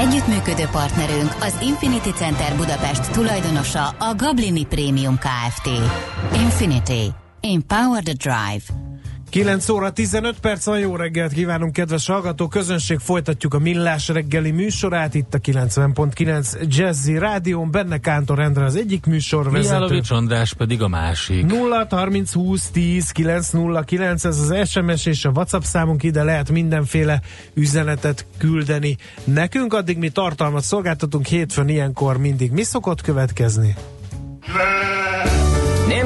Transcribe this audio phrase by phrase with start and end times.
[0.00, 5.66] Együttműködő partnerünk az Infinity Center Budapest tulajdonosa a Gablini Premium Kft.
[6.34, 7.06] Infinity.
[7.40, 8.89] Empower the Drive.
[9.30, 14.50] 9 óra 15 perc van, jó reggelt kívánunk, kedves hallgató közönség, folytatjuk a Millás reggeli
[14.50, 19.74] műsorát, itt a 90.9 Jazzy Rádión, benne Kántor Endre az egyik műsorvezető.
[19.74, 21.46] Mihálovics András pedig a másik.
[21.46, 26.22] 0 30 20 10 9 0 9, ez az SMS és a WhatsApp számunk, ide
[26.22, 27.20] lehet mindenféle
[27.54, 32.50] üzenetet küldeni nekünk, addig mi tartalmat szolgáltatunk hétfőn ilyenkor mindig.
[32.50, 33.74] Mi szokott következni?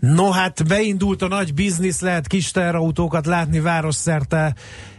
[0.00, 4.54] No hát beindult a nagy biznisz, lehet kis teherautókat látni városszerte,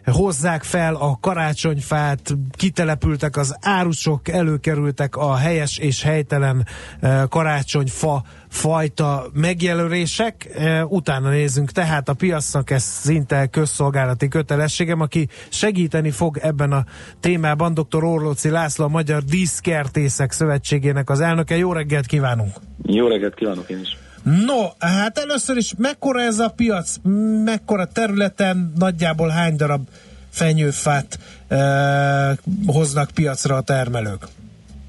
[0.05, 6.65] hozzák fel a karácsonyfát, kitelepültek az árusok, előkerültek a helyes és helytelen
[6.99, 10.49] eh, karácsonyfa fajta megjelölések.
[10.55, 16.85] Eh, utána nézzünk tehát a piacnak, ez szinte közszolgálati kötelességem, aki segíteni fog ebben a
[17.19, 18.03] témában, dr.
[18.03, 21.57] Orlóci László, a Magyar Díszkertészek Szövetségének az elnöke.
[21.57, 22.53] Jó reggelt kívánunk!
[22.85, 24.00] Jó reggelt kívánok én is!
[24.23, 26.95] No, hát először is mekkora ez a piac,
[27.43, 29.87] mekkora területen, nagyjából hány darab
[30.29, 34.27] fenyőfát eh, hoznak piacra a termelők?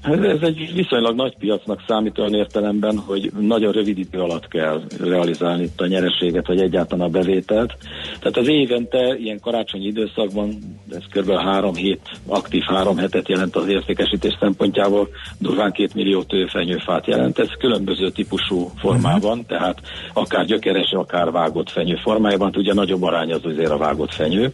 [0.03, 5.63] Ez egy viszonylag nagy piacnak számít olyan értelemben, hogy nagyon rövid idő alatt kell realizálni
[5.63, 7.73] itt a nyereséget, vagy egyáltalán a bevételt.
[8.19, 10.57] Tehát az évente ilyen karácsonyi időszakban,
[10.91, 11.31] ez kb.
[11.31, 15.07] három hét, aktív három hetet jelent az értékesítés szempontjából,
[15.39, 17.39] durván két millió tőfenyőfát jelent.
[17.39, 19.45] Ez különböző típusú formában, uh-huh.
[19.45, 19.81] tehát
[20.13, 24.53] akár gyökeres, akár vágott fenyő formájában, hát ugye nagyobb arány az azért a vágott fenyő.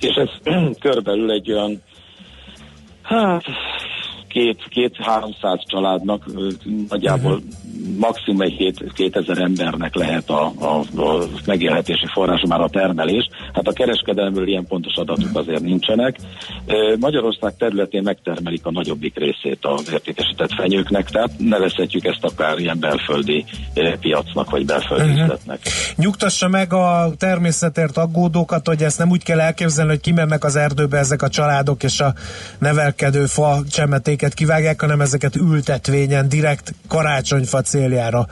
[0.00, 0.54] És ez
[0.84, 1.82] körülbelül egy olyan
[3.10, 3.44] Hát
[4.30, 6.24] két, két 300 családnak
[6.88, 7.98] nagyjából uh-huh.
[7.98, 13.28] maximum egy 2000 embernek lehet a, a, a megélhetési forrása már a termelés.
[13.52, 16.16] Hát a kereskedelemből ilyen pontos adatok azért nincsenek.
[16.98, 23.44] Magyarország területén megtermelik a nagyobbik részét az értékesített fenyőknek, tehát nevezhetjük ezt akár ilyen belföldi
[24.00, 25.22] piacnak, vagy belföldi uh-huh.
[25.22, 25.60] üzletnek.
[25.96, 30.98] Nyugtassa meg a természetért aggódókat, hogy ezt nem úgy kell elképzelni, hogy kimennek az erdőbe
[30.98, 32.14] ezek a családok, és a
[32.58, 38.28] nevelkedő fa csemeték ezeket kivágják, hanem ezeket ültetvényen, direkt karácsonyfa céljára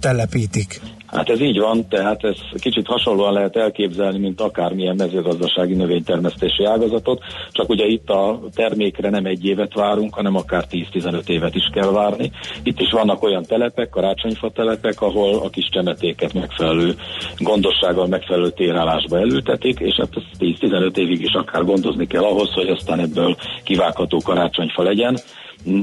[0.00, 0.80] telepítik.
[1.06, 7.22] Hát ez így van, tehát ez kicsit hasonlóan lehet elképzelni, mint akármilyen mezőgazdasági növénytermesztési ágazatot,
[7.50, 11.90] csak ugye itt a termékre nem egy évet várunk, hanem akár 10-15 évet is kell
[11.90, 12.30] várni.
[12.62, 16.94] Itt is vannak olyan telepek, karácsonyfa telepek, ahol a kis csemetéket megfelelő
[17.38, 23.00] gondossággal megfelelő térállásba elültetik, és hát 10-15 évig is akár gondozni kell ahhoz, hogy aztán
[23.00, 25.18] ebből kivágható karácsonyfa legyen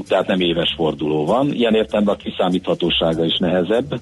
[0.08, 1.52] tehát nem éves forduló van.
[1.52, 4.00] Ilyen értelemben a kiszámíthatósága is nehezebb,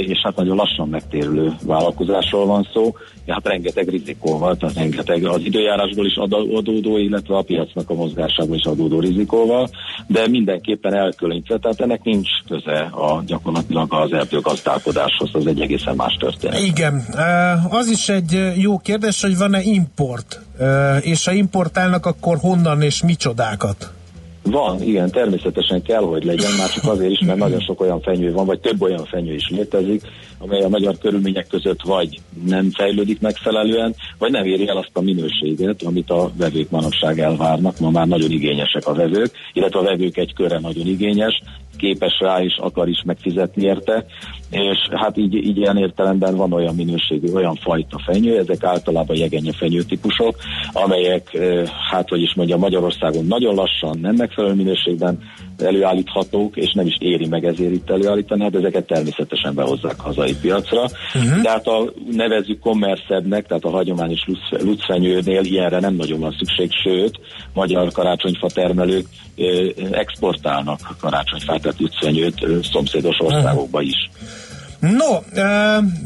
[0.00, 6.06] és hát nagyon lassan megtérülő vállalkozásról van szó, hát rengeteg rizikóval, tehát rengeteg az időjárásból
[6.06, 9.68] is adódó, illetve a piacnak a mozgásából is adódó rizikóval,
[10.06, 16.16] de mindenképpen elkülönítve, tehát ennek nincs köze a gyakorlatilag az erdőgazdálkodáshoz, az egy egészen más
[16.18, 16.60] történet.
[16.60, 17.04] Igen,
[17.70, 20.40] az is egy jó kérdés, hogy van-e import,
[21.00, 23.92] és ha importálnak, akkor honnan és micsodákat?
[24.44, 28.32] Van, igen, természetesen kell, hogy legyen, már csak azért is, mert nagyon sok olyan fenyő
[28.32, 30.02] van, vagy több olyan fenyő is létezik,
[30.38, 35.00] amely a magyar körülmények között vagy nem fejlődik megfelelően, vagy nem éri el azt a
[35.00, 37.78] minőséget, amit a vevők manapság elvárnak.
[37.78, 41.42] Ma már nagyon igényesek a vevők, illetve a vevők egy köre nagyon igényes,
[41.76, 44.06] képes rá is, akar is megfizetni érte,
[44.54, 49.52] és hát így, így ilyen értelemben van olyan minőségű, olyan fajta fenyő, ezek általában jegenye
[49.52, 50.36] fenyő típusok,
[50.72, 51.38] amelyek,
[51.90, 55.18] hát hogy is mondja, Magyarországon nagyon lassan, nem megfelelő minőségben
[55.58, 60.82] előállíthatók, és nem is éri meg ezért itt előállítani, hát ezeket természetesen behozzák hazai piacra.
[60.82, 61.42] Uh-huh.
[61.42, 67.20] De hát a nevezük kommerszednek, tehát a hagyományos lucfenyőnél ilyenre nem nagyon van szükség, sőt,
[67.52, 69.06] magyar karácsonyfa termelők
[69.90, 74.10] exportálnak karácsonyfát, tehát lucfenyőt szomszédos országokba is.
[74.92, 75.22] No,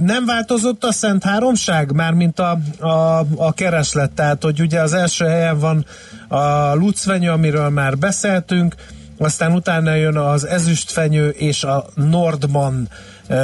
[0.00, 5.24] nem változott a Szent Háromság, mármint a, a, a kereslet, tehát hogy ugye az első
[5.24, 5.86] helyen van
[6.28, 8.74] a lucfenyő, amiről már beszéltünk,
[9.18, 12.88] aztán utána jön az ezüstfenyő és a Nordman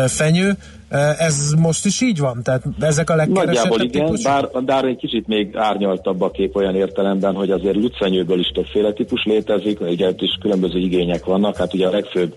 [0.07, 0.57] fenyő,
[1.19, 2.43] ez most is így van?
[2.43, 6.75] Tehát ezek a legkeresettebb Nagyjából igen, bár, bár egy kicsit még árnyaltabb a kép olyan
[6.75, 11.87] értelemben, hogy azért lucfenyőből is többféle típus létezik, ugye is különböző igények vannak, hát ugye
[11.87, 12.35] a legfőbb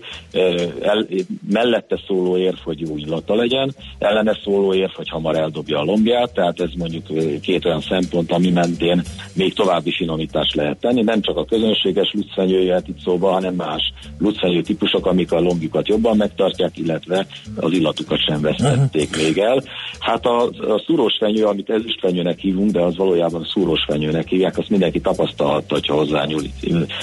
[0.82, 1.06] el,
[1.50, 6.32] mellette szóló érv, hogy jó illata legyen, ellene szóló érv, hogy hamar eldobja a lombját,
[6.32, 7.06] tehát ez mondjuk
[7.40, 9.02] két olyan szempont, ami mentén
[9.32, 13.92] még további finomítást lehet tenni, nem csak a közönséges lucfenyő jöhet itt szóba, hanem más
[14.18, 19.24] lucfenyő típusok, amik a lombjukat jobban megtartják, illetve az illatukat sem vesztették uh-huh.
[19.24, 19.62] még el.
[19.98, 24.70] Hát a, a szúrós fenyő, amit ezüstfenyőnek hívunk, de az valójában szúrós fenyőnek hívják, azt
[24.70, 26.42] mindenki tapasztalhatta, hogyha hozzányúl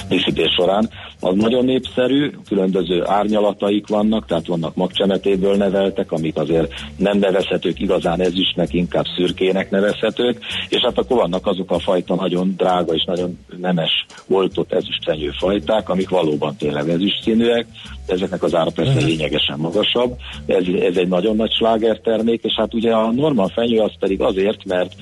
[0.09, 0.89] díszítés során.
[1.19, 8.21] Az nagyon népszerű, különböző árnyalataik vannak, tehát vannak magcsemetéből neveltek, amik azért nem nevezhetők igazán
[8.21, 13.39] ezüstnek, inkább szürkének nevezhetők, és hát akkor vannak azok a fajta nagyon drága és nagyon
[13.57, 17.67] nemes oltott ezüstfenyő fajták, amik valóban tényleg ezüst színűek,
[18.07, 19.07] ezeknek az ára persze uh-huh.
[19.07, 23.91] lényegesen magasabb, ez, ez egy nagyon nagy slágertermék, és hát ugye a normál fenyő az
[23.99, 24.95] pedig azért, mert,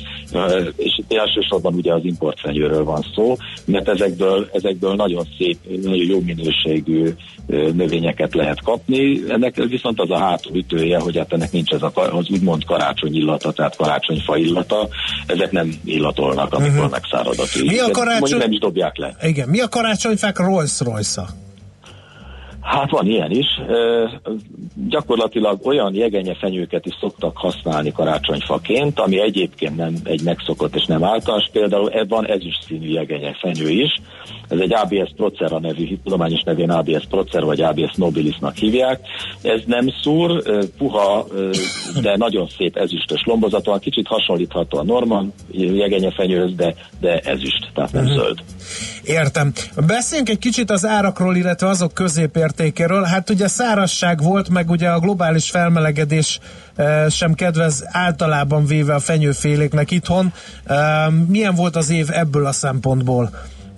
[0.76, 3.36] és itt elsősorban ugye az importfenyőről van szó,
[3.66, 7.10] mert ezekből, ezekből nagyon szép, nagyon jó minőségű
[7.48, 12.30] növényeket lehet kapni, ennek viszont az a hátulütője, hogy hát ennek nincs ez a, az
[12.30, 14.88] úgymond karácsony illata, tehát karácsonyfa illata,
[15.28, 16.92] ezek nem illatolnak, amikor uh-huh.
[16.92, 17.68] megszárad a tűz.
[17.68, 18.38] Mi a karácsony...
[18.38, 19.16] nem is dobják le.
[19.22, 21.28] Igen, mi a karácsonyfák Rolls Royce-a?
[22.64, 23.48] Hát van ilyen is.
[23.68, 23.76] E,
[24.90, 31.04] gyakorlatilag olyan jegenye fenyőket is szoktak használni karácsonyfaként, ami egyébként nem egy megszokott és nem
[31.04, 31.50] általános.
[31.52, 34.02] Például van ezüst színű jegenye fenyő is.
[34.54, 39.00] Ez egy ABS Procera nevű, tudományos nevén ABS Procera vagy ABS Nobilisnak hívják.
[39.42, 40.44] Ez nem szúr,
[40.78, 41.28] puha,
[42.02, 47.92] de nagyon szép ezüstös lombozat kicsit hasonlítható a Norman jegenye fenyőhöz, de, de ezüst, tehát
[47.92, 48.20] nem uh-huh.
[48.20, 48.40] zöld.
[49.04, 49.52] Értem.
[49.88, 53.04] Beszéljünk egy kicsit az árakról, illetve azok középértékéről.
[53.04, 56.40] Hát ugye szárazság volt, meg ugye a globális felmelegedés
[57.10, 60.34] sem kedvez általában véve a fenyőféléknek itthon.
[61.28, 63.30] Milyen volt az év ebből a szempontból?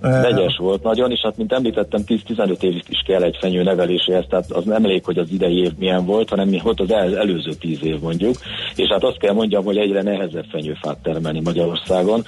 [0.05, 4.51] Vegyes volt nagyon, és hát mint említettem, 10-15 év is kell egy fenyő neveléséhez, tehát
[4.51, 7.51] az nem elég, hogy az idei év milyen volt, hanem mi volt az el, előző
[7.59, 8.35] 10 év mondjuk,
[8.75, 12.23] és hát azt kell mondjam, hogy egyre nehezebb fenyőfát termelni Magyarországon.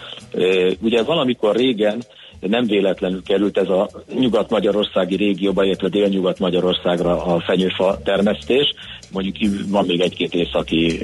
[0.81, 2.01] Ugye valamikor régen
[2.39, 3.89] nem véletlenül került ez a
[4.19, 8.73] nyugat-magyarországi régióba, illetve dél-nyugat-magyarországra a fenyőfa termesztés,
[9.11, 10.99] mondjuk van még egy-két északi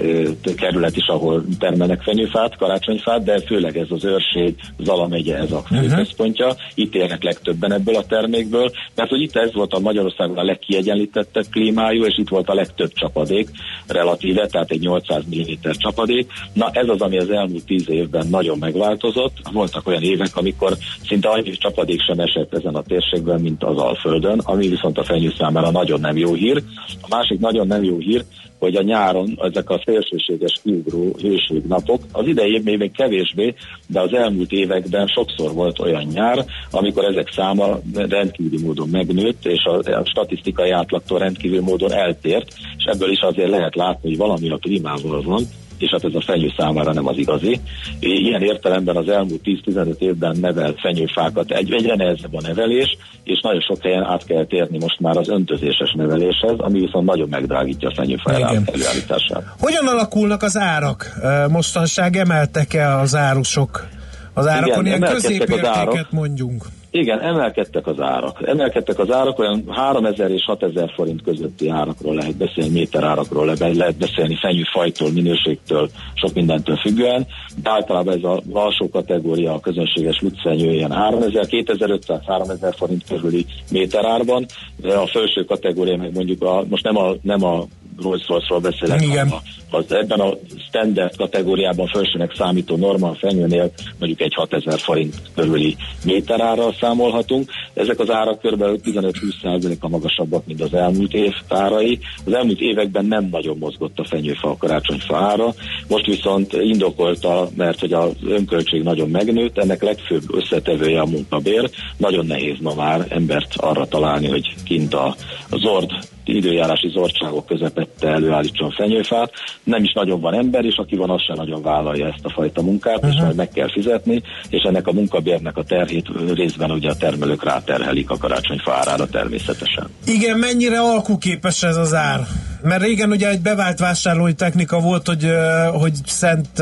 [0.56, 5.64] kerület is, ahol termelnek fenyőfát, karácsonyfát, de főleg ez az őrség, Zala megye ez a.
[5.72, 6.56] Uh-huh.
[6.76, 11.46] Itt élnek legtöbben ebből a termékből, mert hogy itt ez volt a Magyarországon a legkiegyenlítettebb
[11.52, 13.50] klímájú, és itt volt a legtöbb csapadék
[13.88, 16.32] relatíve, tehát egy 800 mm csapadék.
[16.54, 19.38] Na ez az, ami az elmúlt 10 évben nagyon megváltozott.
[19.52, 20.78] Voltak olyan évek, amikor
[21.08, 25.34] szinte annyi csapadék sem esett ezen a térségben, mint az Alföldön, ami viszont a fenyő
[25.38, 26.64] számára nagyon nem jó hír.
[27.02, 28.24] A másik nagyon nem jó hír,
[28.60, 33.54] hogy a nyáron ezek a szélsőséges kiugró hőségnapok, az idei év még kevésbé,
[33.88, 39.64] de az elmúlt években sokszor volt olyan nyár, amikor ezek száma rendkívüli módon megnőtt, és
[39.64, 44.50] a, a statisztikai átlagtól rendkívül módon eltért, és ebből is azért lehet látni, hogy valami
[44.50, 45.44] a klímával van,
[45.84, 47.60] és hát ez a fenyő számára nem az igazi.
[48.00, 53.62] Ilyen értelemben az elmúlt 10-15 évben nevelt fenyőfákat egy, egyre nehezebb a nevelés, és nagyon
[53.62, 57.94] sok helyen át kell térni most már az öntözéses neveléshez, ami viszont nagyon megdrágítja a
[57.96, 59.44] fenyőfa előállítását.
[59.60, 61.14] Hogyan alakulnak az árak?
[61.50, 63.88] Mostanság emeltek-e az árusok?
[64.34, 66.66] Az árakon Igen, ilyen középértéket mondjunk.
[66.96, 68.48] Igen, emelkedtek az árak.
[68.48, 73.98] Emelkedtek az árak, olyan 3000 és 6000 forint közötti árakról lehet beszélni, méter árakról lehet
[73.98, 77.28] beszélni, fenyőfajtól, minőségtől, sok mindentől függően,
[77.64, 83.46] de általában ez a alsó kategória a közönséges lucfenyő ilyen 3000, 2500, 3000 forint körüli
[83.72, 84.46] méterárban,
[84.84, 87.64] a felső kategória meg mondjuk a, most nem a, nem a
[88.02, 89.34] Rolls Royce-ról beszélek, Igen.
[89.74, 90.34] Az ebben a
[90.68, 97.52] standard kategóriában felsőnek számító normál fenyőnél mondjuk egy 6000 forint körüli méterárral számolhatunk.
[97.74, 98.64] Ezek az árak kb.
[98.84, 102.00] 15-20 a magasabbak, mint az elmúlt év árai.
[102.26, 105.54] Az elmúlt években nem nagyon mozgott a fenyőfa a karácsonyfa ára.
[105.88, 111.70] Most viszont indokolta, mert hogy az önköltség nagyon megnőtt, ennek legfőbb összetevője a munkabér.
[111.98, 115.16] Nagyon nehéz ma már embert arra találni, hogy kint a,
[115.50, 115.92] a zord
[116.26, 119.32] időjárási zordságok közepette előállítson fenyőfát.
[119.64, 122.62] Nem is nagyon van ember, és aki van, az sem nagyon vállalja ezt a fajta
[122.62, 123.14] munkát, uh-huh.
[123.14, 127.44] és majd meg kell fizetni, és ennek a munkabérnek a terhét részben ugye a termelők
[127.44, 129.88] ráterhelik a karácsonyfa árára természetesen.
[130.06, 132.20] Igen, mennyire alkuképes ez az ár?
[132.62, 135.28] Mert régen ugye egy bevált vásárlói technika volt, hogy,
[135.74, 136.60] hogy szent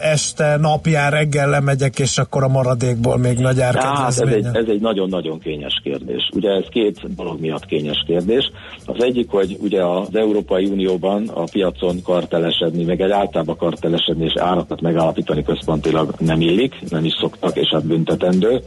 [0.00, 4.80] este, napján, reggel lemegyek, és akkor a maradékból még nagy hát ez egy, ez egy
[4.80, 6.28] nagyon-nagyon kényes kérdés.
[6.34, 8.50] Ugye ez két dolog miatt kényes kérdés.
[8.86, 14.32] Az egyik, hogy ugye az Európai Unióban a piacon kartelesedni, meg egy általában kartelesedni és
[14.36, 18.62] árakat megállapítani központilag nem illik, nem is szoktak, és hát büntetendő.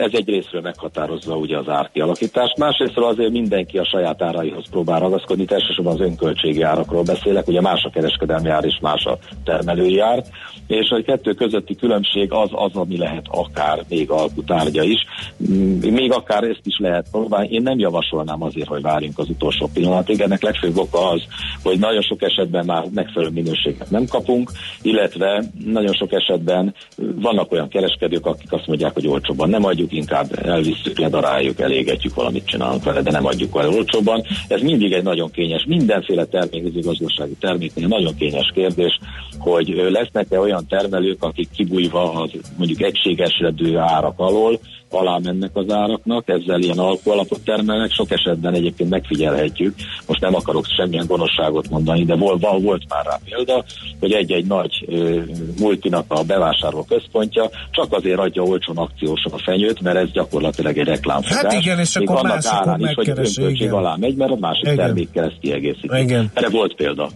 [0.00, 2.58] Ez egy részről meghatározza ugye az árkialakítást.
[2.58, 7.82] Másrésztről azért mindenki a saját áraihoz próbál ragaszkodni, elsősorban az önköltségi árakról beszélek, ugye más
[7.84, 10.24] a kereskedelmi ár és más a termelői ár,
[10.66, 15.04] és a kettő közötti különbség az az, ami lehet akár még alkutárgya is,
[15.50, 17.48] mm, még akár ezt is lehet próbálni.
[17.50, 20.20] Én nem javasolnám azért, hogy várjunk az utolsó pillanatig.
[20.20, 21.22] Ennek legfőbb oka az,
[21.62, 24.50] hogy nagyon sok esetben már megfelelő minőséget nem kapunk,
[24.82, 30.46] illetve nagyon sok esetben vannak olyan kereskedők, akik azt mondják, hogy olcsóban nem adjuk, inkább
[30.46, 34.22] elvisszük, ledaráljuk, elégetjük, valamit csinálunk vele, de nem adjuk vele olcsóban.
[34.48, 38.98] Ez mindig egy nagyon kényes, mindenféle termékgazdasági terméknél nagyon kényes kérdés,
[39.38, 44.60] hogy lesznek-e olyan termelők, akik kibújva az mondjuk egységesedő árak alól,
[44.92, 49.74] alá mennek az áraknak, ezzel ilyen alapot termelnek, sok esetben egyébként megfigyelhetjük,
[50.06, 53.64] most nem akarok semmilyen gonoszságot mondani, de volt, volt már rá példa,
[54.00, 55.20] hogy egy-egy nagy ö,
[55.58, 60.86] multinak a bevásárló központja csak azért adja olcsón akciósan a fenyőt, mert ez gyakorlatilag egy
[60.86, 61.42] reklámfogás.
[61.42, 63.72] Hát igen, és akkor annak árán is, hogy igen.
[63.72, 64.76] alá megy, mert a másik igen.
[64.76, 65.98] termékkel ezt kiegészíti.
[65.98, 66.30] Igen.
[66.34, 67.10] Erre volt példa.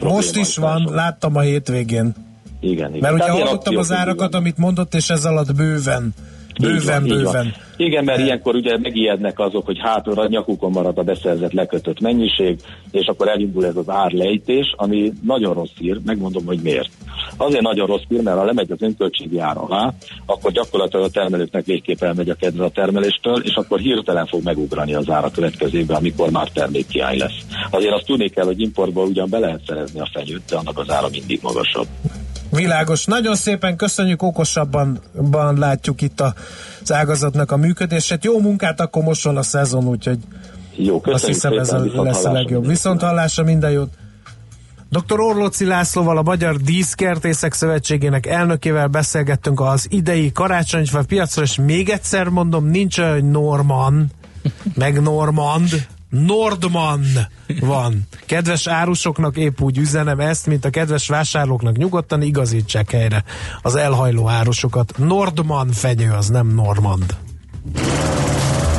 [0.00, 2.14] Most is van, láttam a hétvégén.
[2.60, 3.00] Igen, igen.
[3.00, 6.14] Mert ugye hallottam az árakat, amit mondott, és ez alatt bőven
[6.60, 7.54] Bőven, van, bőven.
[7.76, 12.58] Igen, mert ilyenkor ugye megijednek azok, hogy hátra a nyakukon marad a beszerzett lekötött mennyiség,
[12.90, 16.90] és akkor elindul ez az árlejtés, ami nagyon rossz hír, megmondom, hogy miért.
[17.36, 19.92] Azért nagyon rossz hír, mert ha lemegy az önköltségi ár alá,
[20.26, 24.94] akkor gyakorlatilag a termelőknek végképp elmegy a kedve a termeléstől, és akkor hirtelen fog megugrani
[24.94, 27.46] az ára következő évben, amikor már termékkiány lesz.
[27.70, 30.90] Azért azt tudni kell, hogy importból ugyan be lehet szerezni a fenyőt, de annak az
[30.90, 31.86] ára mindig magasabb.
[32.56, 33.04] Világos.
[33.04, 35.00] Nagyon szépen köszönjük, okosabban
[35.56, 38.24] látjuk itt az ágazatnak a működését.
[38.24, 40.18] Jó munkát, akkor most van a szezon, úgyhogy
[40.76, 42.66] Jó, azt hiszem ez a, lesz a legjobb.
[42.66, 43.90] Viszont hallásra minden jót.
[44.90, 45.20] Dr.
[45.20, 52.28] Orlóci Lászlóval, a Magyar Díszkertészek Szövetségének elnökével beszélgettünk az idei karácsonyfa piacra, és még egyszer
[52.28, 54.10] mondom, nincs olyan Norman,
[54.74, 57.04] meg Normand, Nordman
[57.60, 58.06] van.
[58.26, 63.24] Kedves árusoknak épp úgy üzenem ezt, mint a kedves vásárlóknak nyugodtan igazítsák helyre
[63.62, 64.92] az elhajló árusokat.
[64.96, 67.16] Nordman fenyő, az nem Normand.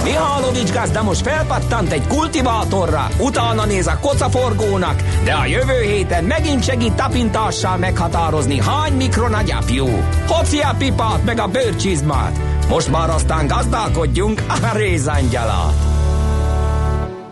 [0.03, 6.63] Mihálovics gazda most felpattant egy kultivátorra, utána néz a kocaforgónak, de a jövő héten megint
[6.63, 9.87] segít tapintással meghatározni, hány mikron a gyapjú.
[10.27, 12.39] Hoci a pipát meg a bőrcsizmát.
[12.69, 15.92] Most már aztán gazdálkodjunk a rézangyalát.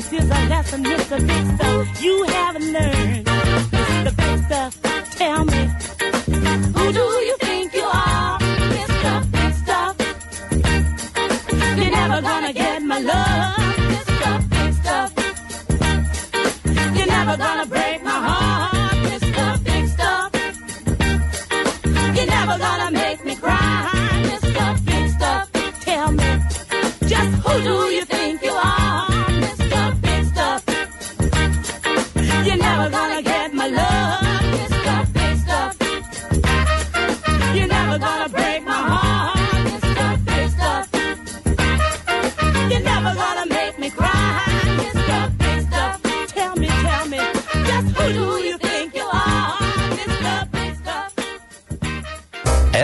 [0.00, 1.26] Stuff and Mr.
[1.26, 3.26] Big Stuff you haven't learned.
[3.26, 4.16] Mr.
[4.16, 5.70] Big Stuff, tell me,
[6.76, 9.30] who do you think you are, Mr.
[9.32, 9.96] Big Stuff?
[11.78, 13.56] You're never gonna get my love,
[13.92, 14.50] Mr.
[14.50, 15.12] Big Stuff.
[16.96, 17.85] You're never gonna break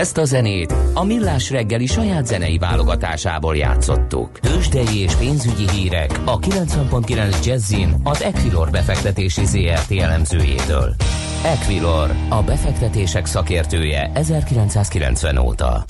[0.03, 4.39] Ezt a zenét a Millás reggeli saját zenei válogatásából játszottuk.
[4.39, 10.95] Tőzsdei és pénzügyi hírek a 90.9 Jazzin az Equilor befektetési ZRT elemzőjétől.
[11.43, 15.85] Equilor, a befektetések szakértője 1990 óta.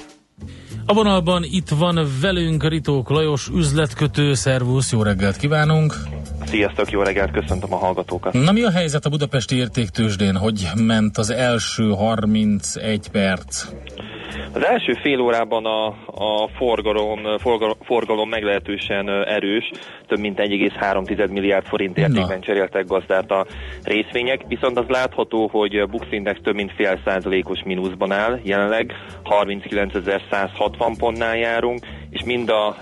[0.86, 5.94] A vonalban itt van velünk Ritók Lajos, üzletkötő, szervusz, jó reggelt kívánunk!
[6.54, 8.34] Sziasztok, jó reggelt, köszöntöm a hallgatókat.
[8.34, 10.36] Na mi a helyzet a budapesti értéktősdén?
[10.36, 13.68] Hogy ment az első 31 perc?
[14.54, 19.72] Az első fél órában a, a forgalom, forgalom, forgalom meglehetősen erős,
[20.08, 22.40] több mint 1,3 milliárd forint értékben Na.
[22.40, 23.46] cseréltek gazdát a
[23.84, 28.94] részvények, viszont az látható, hogy a Bux Index több mint fél százalékos mínuszban áll, jelenleg
[29.24, 32.76] 39.160 pontnál járunk, és mind a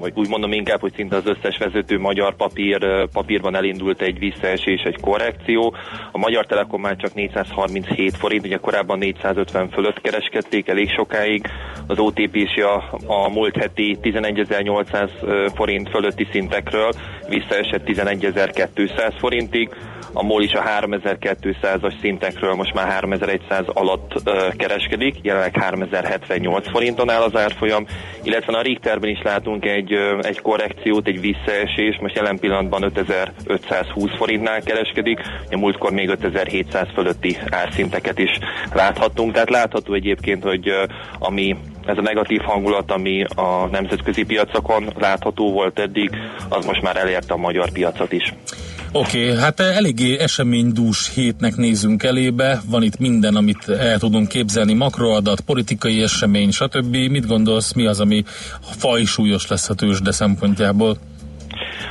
[0.00, 4.82] vagy úgy mondom inkább, hogy szinte az összes vezető magyar papír, papírban elindult egy visszaesés,
[4.82, 5.74] egy korrekció.
[6.12, 11.46] A Magyar Telekom már csak 437 forint, ugye korábban 450 fölött kereskedték elég sokáig.
[11.86, 16.92] Az OTP is a, a múlt heti 11.800 forint fölötti szintekről
[17.28, 19.70] visszaesett 11.200 forintig.
[20.16, 27.10] A MOL is a 3200-as szintekről most már 3100 alatt ö, kereskedik, jelenleg 3078 forinton
[27.10, 27.86] áll az árfolyam,
[28.22, 34.16] illetve a Richterben is látunk egy, ö, egy korrekciót, egy visszaesés, most jelen pillanatban 5520
[34.16, 38.38] forintnál kereskedik, a múltkor még 5700 fölötti árszinteket is
[38.72, 40.84] láthattunk, tehát látható egyébként, hogy ö,
[41.18, 46.10] ami ez a negatív hangulat, ami a nemzetközi piacokon látható volt eddig,
[46.48, 48.34] az most már elérte a magyar piacot is.
[48.92, 54.72] Oké, okay, hát eléggé eseménydús hétnek nézünk elébe, van itt minden, amit el tudunk képzelni,
[54.72, 56.96] makroadat, politikai esemény, stb.
[56.96, 58.24] Mit gondolsz, mi az, ami
[58.60, 60.96] fajsúlyos lesz a tőzsde szempontjából?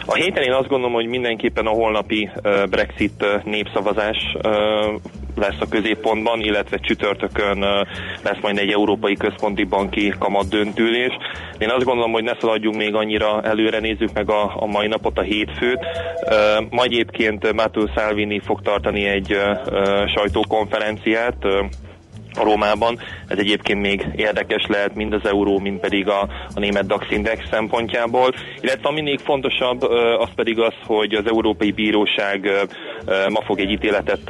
[0.05, 2.29] A héten én azt gondolom, hogy mindenképpen a holnapi
[2.69, 4.17] Brexit népszavazás
[5.35, 7.59] lesz a középpontban, illetve csütörtökön
[8.23, 11.17] lesz majd egy Európai Központi Banki kamat döntülés.
[11.57, 15.17] Én azt gondolom, hogy ne szaladjunk még annyira előre, nézzük meg a, a mai napot,
[15.17, 15.79] a hétfőt.
[15.79, 19.37] Uh, ma egyébként Matteo Salvini fog tartani egy
[20.15, 21.45] sajtókonferenciát,
[22.37, 22.99] uh, Rómában.
[23.27, 26.21] Ez egyébként még érdekes lehet mind az euró, mind pedig a,
[26.55, 28.33] a német DAX index szempontjából.
[28.61, 29.81] Illetve ami még fontosabb,
[30.19, 32.49] az pedig az, hogy az Európai Bíróság
[33.29, 34.21] ma fog egy ítéletet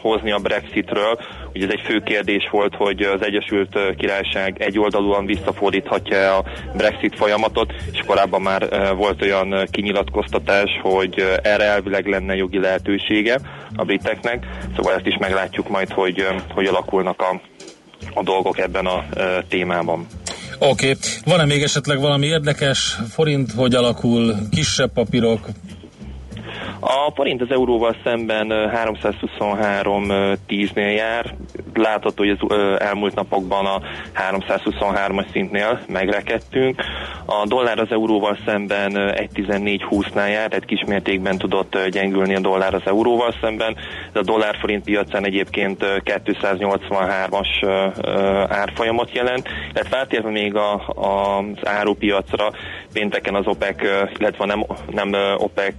[0.00, 1.18] hozni a Brexitről.
[1.54, 6.44] Ugye ez egy fő kérdés volt, hogy az Egyesült Királyság egyoldalúan visszafordíthatja a
[6.76, 13.38] Brexit folyamatot, és korábban már volt olyan kinyilatkoztatás, hogy erre elvileg lenne jogi lehetősége
[13.76, 17.40] a briteknek, szóval ezt is meglátjuk majd, hogy hogy alakulnak a,
[18.14, 19.04] a dolgok ebben a
[19.48, 20.06] témában.
[20.58, 20.96] Oké, okay.
[21.24, 22.98] van-e még esetleg valami érdekes?
[23.10, 24.36] Forint hogy alakul?
[24.50, 25.48] Kisebb papírok?
[26.80, 31.34] A forint az euróval szemben 323.10-nél jár.
[31.74, 33.80] Látható, hogy az elmúlt napokban a
[34.30, 36.82] 323-as szintnél megrekedtünk.
[37.26, 43.34] A dollár az euróval szemben 1.14.20-nál jár, tehát kismértékben tudott gyengülni a dollár az euróval
[43.40, 43.76] szemben.
[44.12, 47.48] Ez a dollár-forint piacán egyébként 283-as
[48.48, 52.50] árfolyamot jelent, illetve átérve még a, a, az árupiacra,
[52.92, 53.82] pénteken az OPEC,
[54.18, 55.74] illetve nem, nem OPEC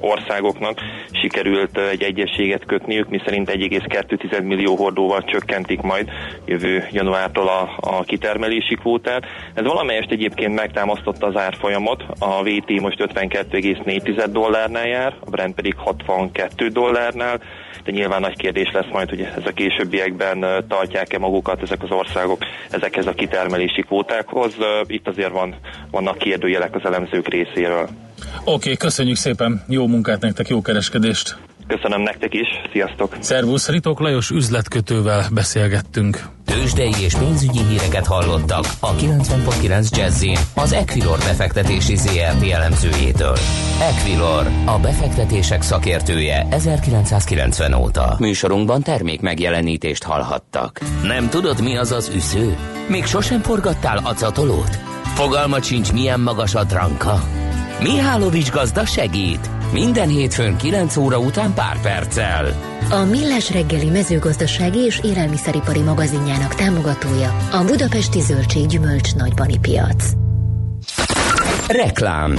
[0.00, 0.78] országoknak
[1.12, 6.08] sikerült egy egyességet kötniük, miszerint 1,2 millió hordóval csökkentik majd
[6.44, 9.24] jövő januártól a, a kitermelési kvótát.
[9.54, 15.74] Ez valamelyest egyébként megtámasztotta az árfolyamot, a VT most 52,4 dollárnál jár, a Brent pedig
[15.76, 17.40] 62 dollárnál,
[17.84, 22.38] de nyilván nagy kérdés lesz majd, hogy ez a későbbiekben tartják-e magukat ezek az országok
[22.70, 24.54] ezekhez a kitermelési kvótákhoz.
[24.86, 25.54] Itt azért van,
[25.90, 27.88] vannak kérdőjelek az elemzők részéről.
[28.44, 31.38] Oké, okay, köszönjük szépen, jó munkát nektek, jó kereskedést!
[31.66, 33.16] Köszönöm nektek is, sziasztok!
[33.20, 36.22] Szervusz, Ritok Lajos üzletkötővel beszélgettünk.
[36.44, 43.36] Tőzsdei és pénzügyi híreket hallottak a 90.9 jazz az Equilor befektetési ZRT elemzőjétől.
[43.80, 48.16] Equilor, a befektetések szakértője 1990 óta.
[48.18, 50.80] Műsorunkban termék megjelenítést hallhattak.
[51.02, 52.56] Nem tudod, mi az az üsző?
[52.88, 54.76] Még sosem forgattál acatolót?
[55.14, 57.20] Fogalmat sincs, milyen magas a dranka?
[57.82, 59.50] Mihálovics gazda segít!
[59.72, 62.46] Minden hétfőn 9 óra után pár perccel.
[62.90, 70.12] A Millás reggeli mezőgazdasági és élelmiszeripari magazinjának támogatója a Budapesti Zöldség Gyümölcs Nagybani Piac.
[71.68, 72.38] Reklám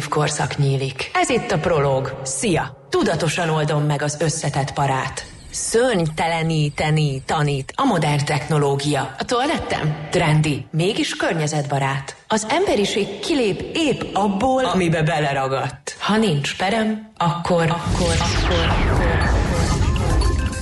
[0.07, 1.11] korszak nyílik.
[1.13, 2.19] Ez itt a prológ.
[2.23, 2.85] Szia!
[2.89, 5.25] Tudatosan oldom meg az összetett parát.
[5.51, 9.15] Szörnyteleníteni tanít a modern technológia.
[9.19, 12.15] A toalettem trendi, mégis környezetbarát.
[12.27, 15.95] Az emberiség kilép épp abból, amibe beleragadt.
[15.99, 19.20] Ha nincs perem, akkor, akkor, akkor, akkor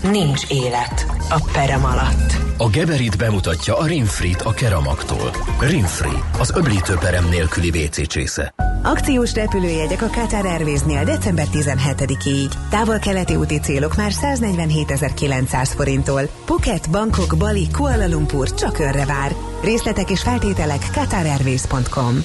[0.03, 2.38] nincs élet a perem alatt.
[2.57, 5.31] A Geberit bemutatja a Rinfrit a Keramaktól.
[5.59, 8.53] Rinfri, az öblítőperem nélküli WC csésze.
[8.83, 12.51] Akciós repülőjegyek a Qatar Airways-nél december 17-ig.
[12.69, 16.21] Távol-keleti úti célok már 147.900 forinttól.
[16.45, 19.35] Phuket, Bangkok, Bali, Kuala Lumpur csak önre vár.
[19.63, 22.23] Részletek és feltételek qatarairways.com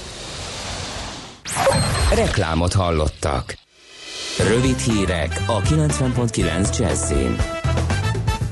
[2.15, 3.55] Reklámot hallottak.
[4.49, 7.64] Rövid hírek a 90.9 Jazzin.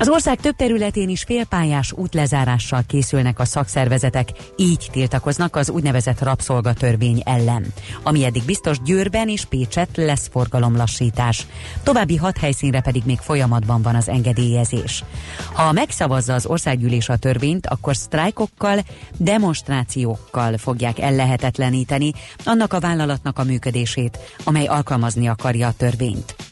[0.03, 7.23] Az ország több területén is félpályás útlezárással készülnek a szakszervezetek, így tiltakoznak az úgynevezett rabszolgatörvény
[7.25, 7.67] ellen.
[8.03, 11.47] Ami eddig biztos Győrben és Pécset lesz forgalomlassítás.
[11.83, 15.05] További hat helyszínre pedig még folyamatban van az engedélyezés.
[15.53, 18.79] Ha megszavazza az országgyűlés a törvényt, akkor sztrájkokkal,
[19.17, 22.13] demonstrációkkal fogják ellehetetleníteni
[22.45, 26.52] annak a vállalatnak a működését, amely alkalmazni akarja a törvényt.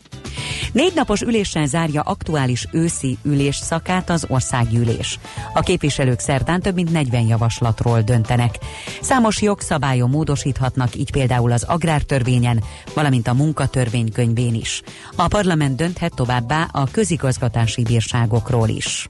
[0.73, 5.19] Négy napos üléssel zárja aktuális őszi ülés szakát az országgyűlés.
[5.55, 8.59] A képviselők szerdán több mint 40 javaslatról döntenek.
[9.01, 12.63] Számos jogszabályon módosíthatnak, így például az agrártörvényen,
[12.95, 14.83] valamint a munkatörvénykönyvén is.
[15.17, 19.09] A parlament dönthet továbbá a közigazgatási bírságokról is.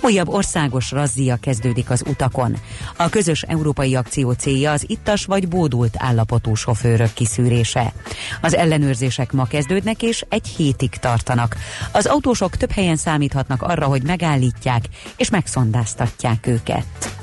[0.00, 2.56] Újabb országos razzia kezdődik az utakon.
[2.96, 7.92] A közös európai akció célja az ittas vagy bódult állapotú sofőrök kiszűrése.
[8.40, 11.56] Az ellenőrzések ma kezdődnek és egy hétig tartanak.
[11.92, 14.84] Az autósok több helyen számíthatnak arra, hogy megállítják
[15.16, 17.18] és megszondáztatják őket.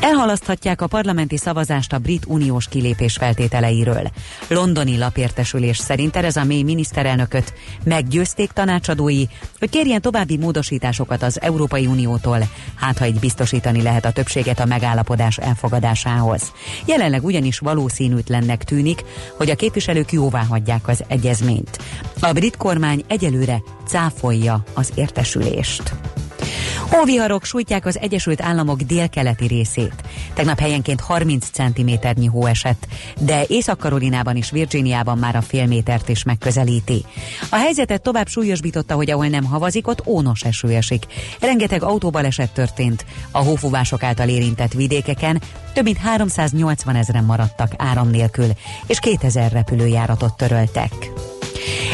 [0.00, 4.10] Elhalaszthatják a parlamenti szavazást a brit uniós kilépés feltételeiről.
[4.48, 7.52] Londoni lapértesülés szerint Tereza May miniszterelnököt
[7.84, 9.24] meggyőzték tanácsadói,
[9.58, 12.38] hogy kérjen további módosításokat az Európai Uniótól,
[12.74, 16.52] hát ha így biztosítani lehet a többséget a megállapodás elfogadásához.
[16.86, 19.04] Jelenleg ugyanis valószínűtlennek tűnik,
[19.36, 21.78] hogy a képviselők jóvá hagyják az egyezményt.
[22.20, 25.92] A brit kormány egyelőre cáfolja az értesülést.
[26.90, 29.94] Hóviharok sújtják az Egyesült Államok délkeleti részét.
[30.34, 32.86] Tegnap helyenként 30 cm-nyi hó esett,
[33.18, 37.04] de Észak-Karolinában és Virginiában már a fél métert is megközelíti.
[37.50, 41.04] A helyzetet tovább súlyosbította, hogy ahol nem havazik, ott ónos eső esik.
[41.40, 43.04] Rengeteg autóbaleset történt.
[43.30, 48.48] A hófúvások által érintett vidékeken több mint 380 ezeren maradtak áram nélkül,
[48.86, 50.92] és 2000 repülőjáratot töröltek.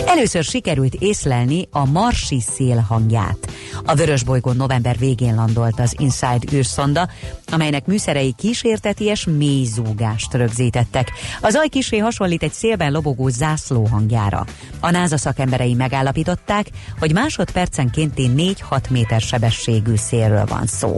[0.07, 3.53] Először sikerült észlelni a marsi szél hangját.
[3.85, 7.09] A vörös bolygón november végén landolt az Inside űrszonda,
[7.47, 11.11] amelynek műszerei kísérteties mély zúgást rögzítettek.
[11.41, 14.47] Az zaj kisé hasonlít egy szélben lobogó zászló hangjára.
[14.81, 16.67] A NASA szakemberei megállapították,
[16.99, 18.31] hogy másodpercenkénti
[18.71, 20.97] 4-6 méter sebességű szélről van szó.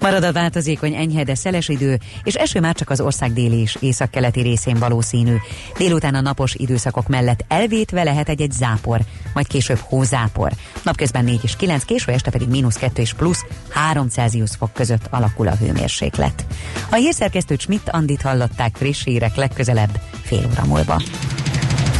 [0.00, 3.76] Marad a változékony enyhe, de szeles idő, és eső már csak az ország déli és
[3.80, 5.34] északkeleti részén valószínű.
[5.78, 9.00] Délután a napos időszakok mellett elvétve lehet egy-egy zápor,
[9.34, 10.52] majd később hózápor.
[10.82, 15.06] Napközben 4 és 9, késő este pedig mínusz 2 és plusz 3 Celsius fok között
[15.10, 16.46] alakul a hőmérséklet.
[16.90, 21.02] A hírszerkesztő Schmidt Andit hallották friss hírek legközelebb fél óra múlva.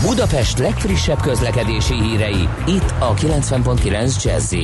[0.02, 4.54] Budapest legfrissebb közlekedési hírei, itt a 90.9 jazz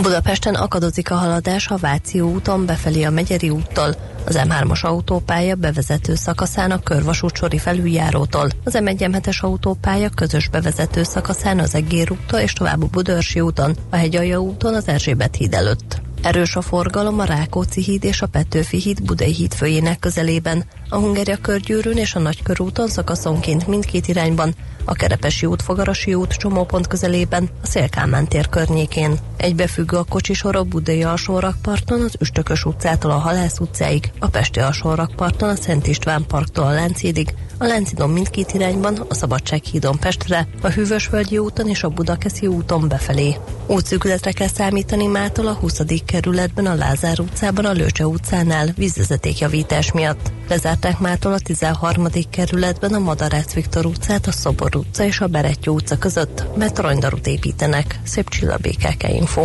[0.00, 3.94] Budapesten akadozik a haladás a Váci úton befelé a Megyeri úttól,
[4.26, 11.74] Az M3-as autópálya bevezető szakaszán a körvasút felüljárótól, az M1-es autópálya közös bevezető szakaszán az
[11.74, 16.02] Egér úttól és tovább a Budörsi úton, a Hegyalja úton az Erzsébet híd előtt.
[16.22, 20.96] Erős a forgalom a Rákóczi híd és a Petőfi híd Budai híd főjének közelében, a
[20.96, 24.54] Hungária körgyűrűn és a Nagykörúton szakaszonként mindkét irányban,
[24.84, 29.18] a Kerepesi út, Fogarasi út csomópont közelében, a Szélkámán tér környékén.
[29.36, 35.48] Egybefüggő a kocsisor a Budai alsórakparton, az Üstökös utcától a Halász utcáig, a Pesti alsórakparton
[35.48, 41.38] a Szent István parktól a Lánchídig, a Lánchidon mindkét irányban, a Szabadsághídon Pestre, a Hűvösvölgyi
[41.38, 43.36] úton és a Budakeszi úton befelé.
[43.66, 45.80] Útszűkületre kell számítani mától a 20.
[46.06, 50.32] kerületben, a Lázár utcában, a Lőcse utcánál vízvezetékjavítás miatt.
[50.48, 52.06] Lezárták mától a 13.
[52.30, 57.26] kerületben a Madarász Viktor utcát, a Szobor utca és a Berettyó utca között, mert aranydarut
[57.26, 58.00] építenek.
[58.04, 59.44] Szép csilla BKK Info.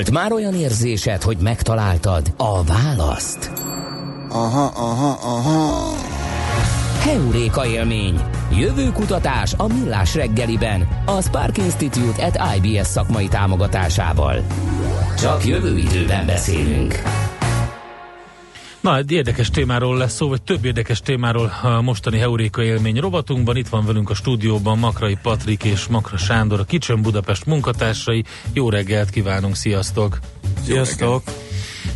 [0.00, 3.50] Volt már olyan érzésed, hogy megtaláltad a választ?
[4.28, 5.94] Aha, aha, aha.
[7.00, 8.20] Heuréka élmény.
[8.52, 10.88] Jövő kutatás a Millás reggeliben.
[11.06, 14.44] A Spark Institute at IBS szakmai támogatásával.
[15.18, 17.02] Csak jövő időben beszélünk.
[18.80, 23.56] Na, egy érdekes témáról lesz szó, vagy több érdekes témáról a mostani Heuréka élmény rovatunkban.
[23.56, 28.24] Itt van velünk a stúdióban Makrai Patrik és Makra Sándor, a Kicsön Budapest munkatársai.
[28.52, 30.18] Jó reggelt kívánunk, sziasztok!
[30.64, 31.22] Sziasztok!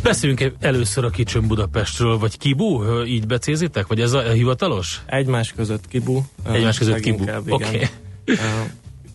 [0.03, 3.87] Beszéljünk először a Kicsön Budapestről, vagy Kibu, így becézitek?
[3.87, 5.01] Vagy ez a, hivatalos?
[5.05, 6.21] Egymás között Kibu.
[6.51, 7.63] Egymás között Kibu, oké.
[7.63, 7.87] Okay.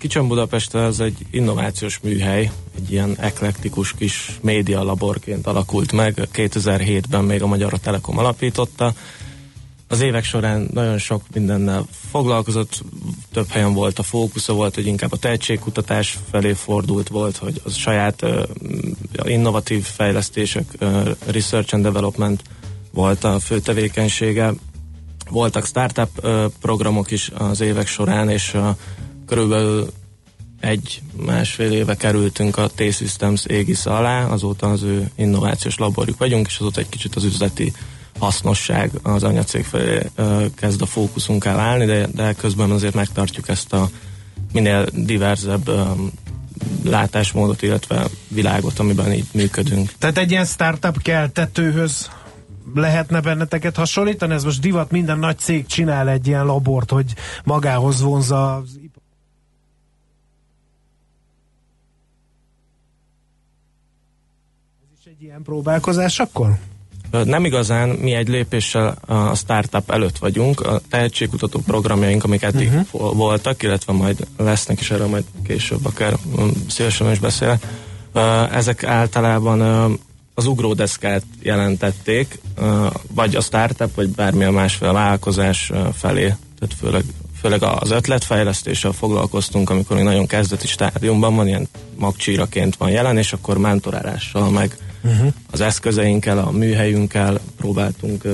[0.00, 6.28] Kicsön Budapest az egy innovációs műhely, egy ilyen eklektikus kis média laborként alakult meg.
[6.32, 8.92] 2007-ben még a Magyar Telekom alapította.
[9.88, 12.82] Az évek során nagyon sok mindennel foglalkozott,
[13.32, 17.76] több helyen volt a fókusza, volt, hogy inkább a tehetségkutatás felé fordult, volt, hogy az
[17.76, 18.42] saját uh,
[19.24, 22.42] innovatív fejlesztések, uh, research and development
[22.92, 24.52] volt a fő tevékenysége.
[25.30, 28.76] Voltak startup uh, programok is az évek során, és uh,
[29.30, 29.86] körülbelül
[30.60, 36.58] egy másfél éve kerültünk a T-Systems égisz alá, azóta az ő innovációs laborjuk vagyunk, és
[36.58, 37.72] azóta egy kicsit az üzleti
[38.18, 43.48] hasznosság az anyacég felé ö, kezd a fókuszunk el állni, de, de közben azért megtartjuk
[43.48, 43.88] ezt a
[44.52, 45.82] minél diverzebb ö,
[46.84, 49.92] látásmódot, illetve világot, amiben így működünk.
[49.98, 52.10] Tehát egy ilyen startup keltetőhöz
[52.74, 54.34] lehetne benneteket hasonlítani?
[54.34, 57.14] Ez most divat, minden nagy cég csinál egy ilyen labort, hogy
[57.44, 58.80] magához vonza az
[65.20, 66.58] egy ilyen próbálkozás akkor?
[67.10, 70.60] Nem igazán, mi egy lépéssel a startup előtt vagyunk.
[70.60, 73.16] A tehetségkutató programjaink, amik eddig uh-huh.
[73.16, 76.16] voltak, illetve majd lesznek is erről majd később akár
[76.68, 77.58] szívesen is beszél.
[78.52, 79.60] Ezek általában
[80.34, 82.40] az ugródeszkát jelentették,
[83.14, 87.04] vagy a startup, vagy bármilyen másféle vállalkozás felé, tehát főleg,
[87.40, 93.32] főleg az ötletfejlesztéssel foglalkoztunk, amikor még nagyon kezdeti stádiumban van, ilyen magcsíraként van jelen, és
[93.32, 95.32] akkor mentorálással meg uh-huh.
[95.50, 98.24] az eszközeinkkel, a műhelyünkkel próbáltunk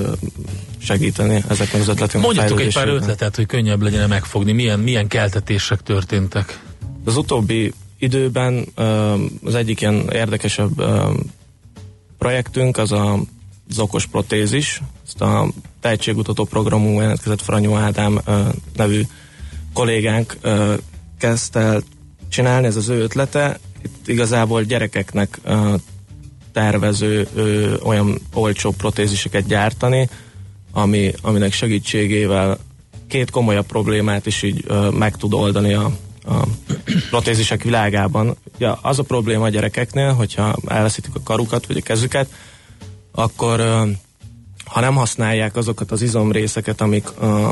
[0.77, 2.21] segíteni ezeken az ötleteken.
[2.21, 6.59] Mondjatok egy pár ötletet, hogy könnyebb legyen megfogni, milyen, milyen keltetések történtek.
[7.05, 8.65] Az utóbbi időben
[9.43, 10.83] az egyik ilyen érdekesebb
[12.17, 13.19] projektünk az a,
[13.69, 15.47] az okos protézis, ezt a
[15.79, 18.21] tehetségutató programú jelentkezett Franyó Ádám
[18.75, 19.01] nevű
[19.73, 20.37] kollégánk
[21.17, 21.81] kezdte el
[22.29, 23.59] csinálni, ez az ő ötlete.
[23.83, 25.39] Itt igazából gyerekeknek
[26.57, 30.09] tervező ö, olyan olcsó protéziseket gyártani,
[30.71, 32.57] ami, aminek segítségével
[33.07, 35.91] két komolyabb problémát is így ö, meg tud oldani a,
[36.25, 36.47] a
[37.09, 38.35] protézisek világában.
[38.57, 42.27] Ja, az a probléma a gyerekeknél, hogyha elveszítik a karukat vagy a kezüket,
[43.11, 43.89] akkor ö,
[44.65, 47.47] ha nem használják azokat az izomrészeket, amik a,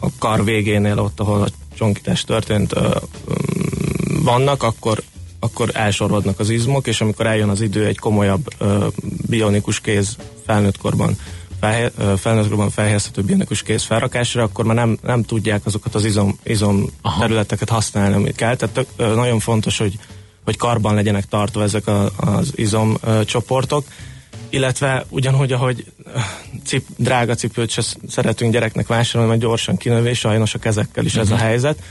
[0.00, 5.02] a kar végénél, ott, ahol a csonkítás történt, ö, mm, vannak, akkor
[5.46, 8.86] akkor elsorvadnak az izmok, és amikor eljön az idő egy komolyabb ö,
[9.26, 11.16] bionikus kéz felnőtt korban
[11.60, 16.04] felhe, ö, felnőtt korban felhelyezhető bionikus kéz felrakásra, akkor már nem, nem tudják azokat az
[16.04, 16.86] izom, izom
[17.18, 18.56] területeket használni, amit kell.
[18.56, 19.98] Tehát tök, ö, nagyon fontos, hogy,
[20.44, 23.84] hogy karban legyenek tartva ezek a, az izom ö, csoportok,
[24.50, 25.84] illetve ugyanúgy, ahogy
[26.64, 31.30] cip, drága cipőt se szeretünk gyereknek vásárolni, mert gyorsan kinövés, sajnos a kezekkel is ez
[31.30, 31.82] a helyzet.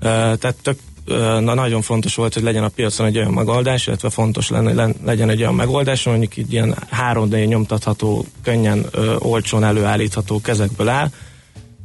[0.00, 4.10] Ö, tehát tök na, nagyon fontos volt, hogy legyen a piacon egy olyan megoldás, illetve
[4.10, 6.76] fontos lenne, hogy legyen egy olyan megoldás, mondjuk így ilyen
[7.12, 11.08] 3D nyomtatható, könnyen, ö, olcsón előállítható kezekből áll,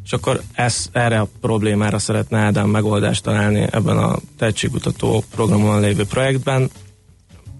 [0.03, 6.05] és akkor ez, erre a problémára szeretne Ádám megoldást találni ebben a tehetségkutató programon lévő
[6.05, 6.69] projektben.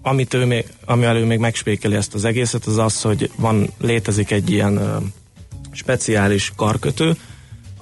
[0.02, 4.30] Amit ő még, amivel ő még megspékeli ezt az egészet, az az, hogy van, létezik
[4.30, 4.96] egy ilyen ö,
[5.72, 7.16] speciális karkötő,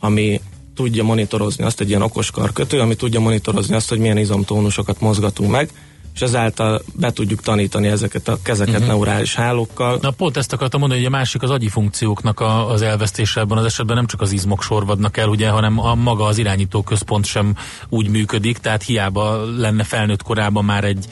[0.00, 0.40] ami
[0.76, 5.50] tudja monitorozni azt, egy ilyen okos karkötő, ami tudja monitorozni azt, hogy milyen izomtónusokat mozgatunk
[5.50, 5.70] meg,
[6.16, 8.88] és ezáltal be tudjuk tanítani ezeket a kezeket uh-huh.
[8.88, 9.98] neurális hálókkal.
[10.02, 13.58] Na pont ezt akartam mondani, hogy a másik az agyi funkcióknak a, az elvesztése ebben
[13.58, 17.24] az esetben nem csak az izmok sorvadnak el, ugye, hanem a maga az irányító központ
[17.24, 17.54] sem
[17.88, 21.06] úgy működik, tehát hiába lenne felnőtt korában már egy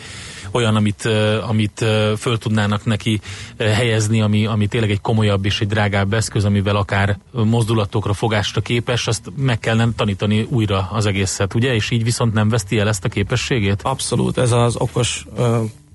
[0.55, 1.09] olyan, amit,
[1.49, 1.85] amit
[2.19, 3.21] föl tudnának neki
[3.59, 9.07] helyezni, ami, ami tényleg egy komolyabb és egy drágább eszköz, amivel akár mozdulatokra, fogásra képes,
[9.07, 11.75] azt meg kellene tanítani újra az egészet, ugye?
[11.75, 13.83] És így viszont nem veszti el ezt a képességét?
[13.83, 15.27] Abszolút, ez az okos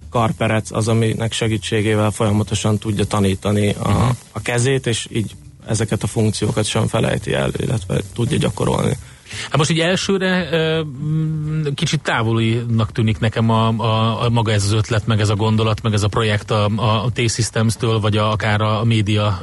[0.09, 4.15] karperec az, aminek segítségével folyamatosan tudja tanítani a, uh-huh.
[4.31, 5.31] a kezét, és így
[5.67, 8.97] ezeket a funkciókat sem felejti el, illetve tudja gyakorolni.
[9.43, 10.49] Hát most így elsőre
[10.83, 15.35] mm, kicsit távolinak tűnik nekem a, a, a maga ez az ötlet, meg ez a
[15.35, 16.65] gondolat, meg ez a projekt a,
[17.03, 19.41] a T-Systems-től, vagy a, akár a média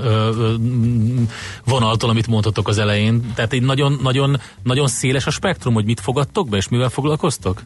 [0.59, 1.23] mm,
[1.65, 3.33] vonaltól, amit mondhatok az elején.
[3.35, 7.63] Tehát egy nagyon, nagyon, nagyon széles a spektrum, hogy mit fogadtok be, és mivel foglalkoztok?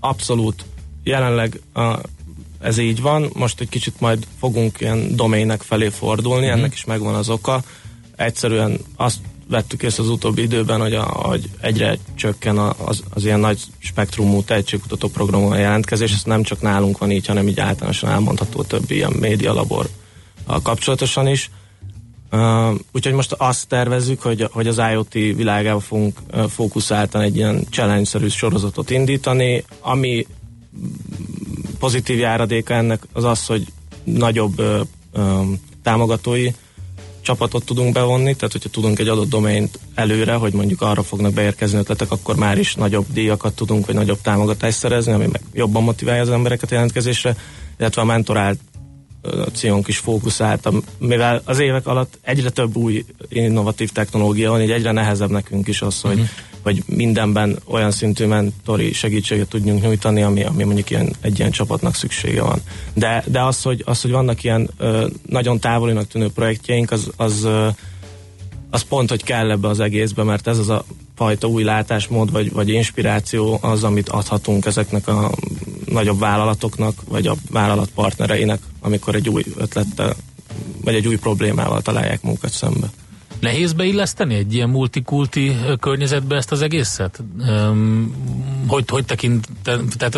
[0.00, 0.64] Abszolút.
[1.04, 1.98] Jelenleg a,
[2.60, 6.44] ez így van, most egy kicsit majd fogunk ilyen domének felé fordulni, Mhm.
[6.46, 6.58] uh-huh.
[6.60, 7.62] ennek is megvan az oka.
[8.16, 9.18] Egyszerűen azt
[9.50, 14.42] vettük észre az utóbbi időben, hogy, a, hogy egyre csökken az, az ilyen nagy spektrumú
[14.42, 19.12] tehetségkutató programon jelentkezés, ez nem csak nálunk van így, hanem így általánosan elmondható többi ilyen
[19.12, 19.88] médialabor
[20.62, 21.50] kapcsolatosan is.
[22.32, 27.66] Uh, úgyhogy most azt tervezzük, hogy, hogy az IoT világába fogunk uh, fókuszáltan egy ilyen
[27.70, 30.26] challenge-szerű sorozatot indítani, ami
[31.78, 33.66] pozitív járadéka ennek az az, hogy
[34.04, 34.80] nagyobb ö,
[35.12, 35.42] ö,
[35.82, 36.50] támogatói
[37.22, 41.78] csapatot tudunk bevonni, tehát hogyha tudunk egy adott domaint előre, hogy mondjuk arra fognak beérkezni
[41.78, 46.22] ötletek, akkor már is nagyobb díjakat tudunk, vagy nagyobb támogatást szerezni, ami meg jobban motiválja
[46.22, 47.36] az embereket a jelentkezésre,
[47.78, 48.58] illetve a mentorált
[49.52, 54.92] ciónk is fókuszáltam, mivel az évek alatt egyre több új innovatív technológia van, így egyre
[54.92, 56.28] nehezebb nekünk is az, hogy,
[56.62, 61.94] hogy mindenben olyan szintű mentori segítséget tudjunk nyújtani, ami, ami mondjuk ilyen, egy ilyen csapatnak
[61.94, 62.60] szüksége van.
[62.94, 67.44] De, de az, hogy, az, hogy vannak ilyen ö, nagyon távolinak tűnő projektjeink, az, az,
[67.44, 67.68] ö,
[68.70, 70.84] az pont, hogy kell ebbe az egészbe, mert ez az a
[71.16, 75.30] fajta új látásmód, vagy, vagy inspiráció az, amit adhatunk ezeknek a
[75.84, 80.14] nagyobb vállalatoknak, vagy a vállalat partnereinek, amikor egy új ötlettel,
[80.84, 82.90] vagy egy új problémával találják munkat szembe.
[83.40, 87.22] Nehéz beilleszteni egy ilyen multikulti környezetbe ezt az egészet?
[87.48, 88.14] Um,
[88.66, 89.48] hogy, hogy tekint,
[89.98, 90.16] tehát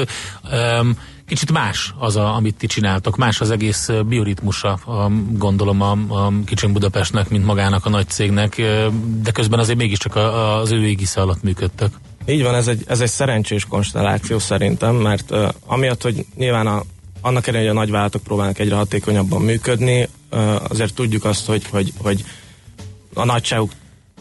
[0.81, 5.91] um, kicsit más az, a, amit ti csináltok, más az egész bioritmusa, a, gondolom a,
[5.91, 8.63] a Kicsin Budapestnek, mint magának a nagy cégnek,
[9.23, 11.91] de közben azért mégiscsak a, az ő égisze alatt működtök.
[12.27, 16.83] Így van, ez egy, ez egy szerencsés konstelláció szerintem, mert uh, amiatt, hogy nyilván a,
[17.21, 21.93] annak ellenére, hogy a nagyvállalatok próbálnak egyre hatékonyabban működni, uh, azért tudjuk azt, hogy, hogy,
[21.99, 22.25] hogy
[23.15, 23.73] a nagyságuk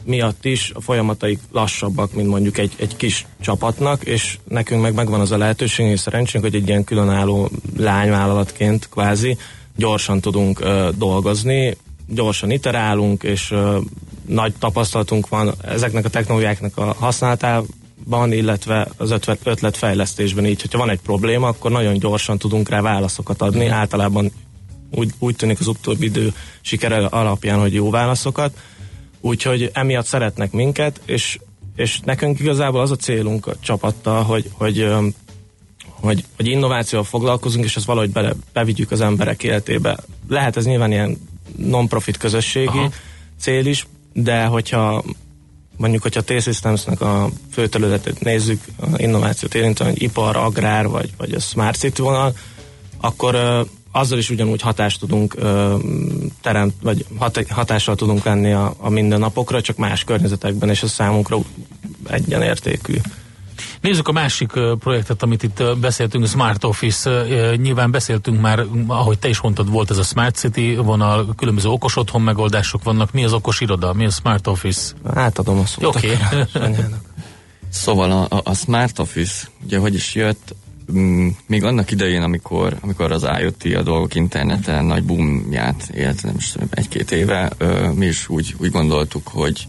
[0.04, 5.20] miatt is a folyamataik lassabbak, mint mondjuk egy, egy kis csapatnak, és nekünk meg megvan
[5.20, 9.38] az a lehetőség és szerencsénk, hogy egy ilyen különálló lányvállalatként kvázi
[9.76, 13.76] gyorsan tudunk uh, dolgozni, gyorsan iterálunk, és uh,
[14.26, 20.90] nagy tapasztalatunk van ezeknek a technológiáknak a használatában, illetve az ötlet, ötletfejlesztésben így, hogyha van
[20.90, 24.32] egy probléma, akkor nagyon gyorsan tudunk rá válaszokat adni, általában
[24.92, 28.54] úgy, úgy tűnik az utóbbi idő sikere alapján, hogy jó válaszokat,
[29.22, 31.38] úgyhogy emiatt szeretnek minket, és
[31.76, 34.88] és nekünk igazából az a célunk a csapattal, hogy, hogy,
[35.84, 39.98] hogy, hogy innovációval foglalkozunk, és ezt valahogy bele, bevigyük az emberek életébe.
[40.28, 41.18] Lehet ez nyilván ilyen
[41.56, 42.90] non-profit közösségi Aha.
[43.40, 45.04] cél is, de hogyha
[45.78, 51.32] mondjuk, hogyha T-Systemsnek a fő területét nézzük, a innovációt érintően, hogy ipar, agrár, vagy, vagy
[51.32, 52.34] a smart city vonal,
[53.00, 55.76] akkor azzal is ugyanúgy hatást tudunk ö,
[56.42, 61.38] teremt, vagy hat, hatással tudunk lenni a, a mindennapokra, csak más környezetekben, és ez számunkra
[62.08, 62.94] egyenértékű.
[63.82, 67.26] Nézzük a másik projektet, amit itt beszéltünk, a Smart Office.
[67.56, 71.98] Nyilván beszéltünk már, ahogy te is mondtad, volt ez a Smart City vonal, különböző okos
[71.98, 73.12] otthon megoldások vannak.
[73.12, 73.94] Mi az okos iroda?
[73.94, 74.94] Mi a Smart Office?
[75.14, 75.96] Átadom a szót.
[75.96, 76.18] Oké.
[77.70, 80.56] Szóval a, a, Smart Office, ugye hogy is jött,
[81.48, 86.56] még annak idején, amikor, amikor az IoT, a dolgok interneten nagy boomját élt, nem is
[86.70, 87.52] egy-két éve,
[87.96, 89.68] mi is úgy, úgy gondoltuk, hogy,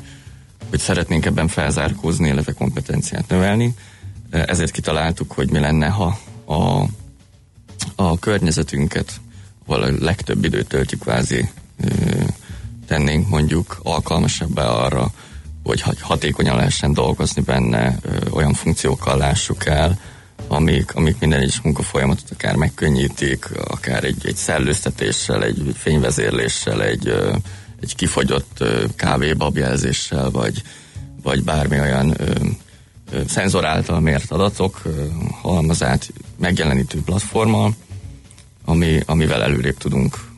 [0.70, 3.75] hogy szeretnénk ebben felzárkózni, illetve kompetenciát növelni.
[4.31, 6.85] Ezért kitaláltuk, hogy mi lenne, ha a,
[7.95, 9.20] a környezetünket,
[9.66, 11.49] ahol a legtöbb időt töltjük kvázi,
[12.87, 15.11] tennénk mondjuk alkalmasabbá arra,
[15.62, 17.99] hogy ha- hatékonyan lehessen dolgozni benne,
[18.31, 19.99] olyan funkciókkal lássuk el,
[20.53, 27.09] amik, amik minden egyes munkafolyamatot akár megkönnyítik, akár egy, egy szellőztetéssel, egy, egy fényvezérléssel, egy,
[27.80, 28.64] egy kifagyott
[28.96, 30.62] kávébabjelzéssel, vagy,
[31.22, 32.34] vagy bármi olyan ö,
[33.12, 35.05] ö, szenzor által mért adatok ö,
[35.40, 37.74] halmazát megjelenítő platformmal,
[38.64, 40.30] ami, amivel előrébb tudunk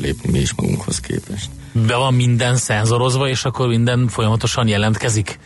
[0.00, 1.50] lépni mi is magunkhoz képest.
[1.72, 5.38] Be van minden szenzorozva, és akkor minden folyamatosan jelentkezik?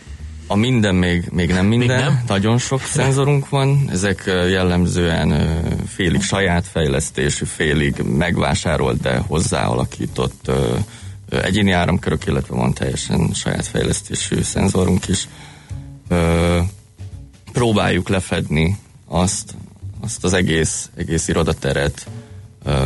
[0.53, 2.23] A minden még, még nem minden, Még nem?
[2.27, 10.51] nagyon sok szenzorunk van, ezek jellemzően félig saját fejlesztésű, félig megvásárolt, de hozzáalakított
[11.31, 15.29] egyéni áramkörök, illetve van teljesen saját fejlesztésű szenzorunk is.
[17.53, 18.77] Próbáljuk lefedni
[19.07, 19.55] azt,
[20.01, 22.07] azt az egész, egész irodateret,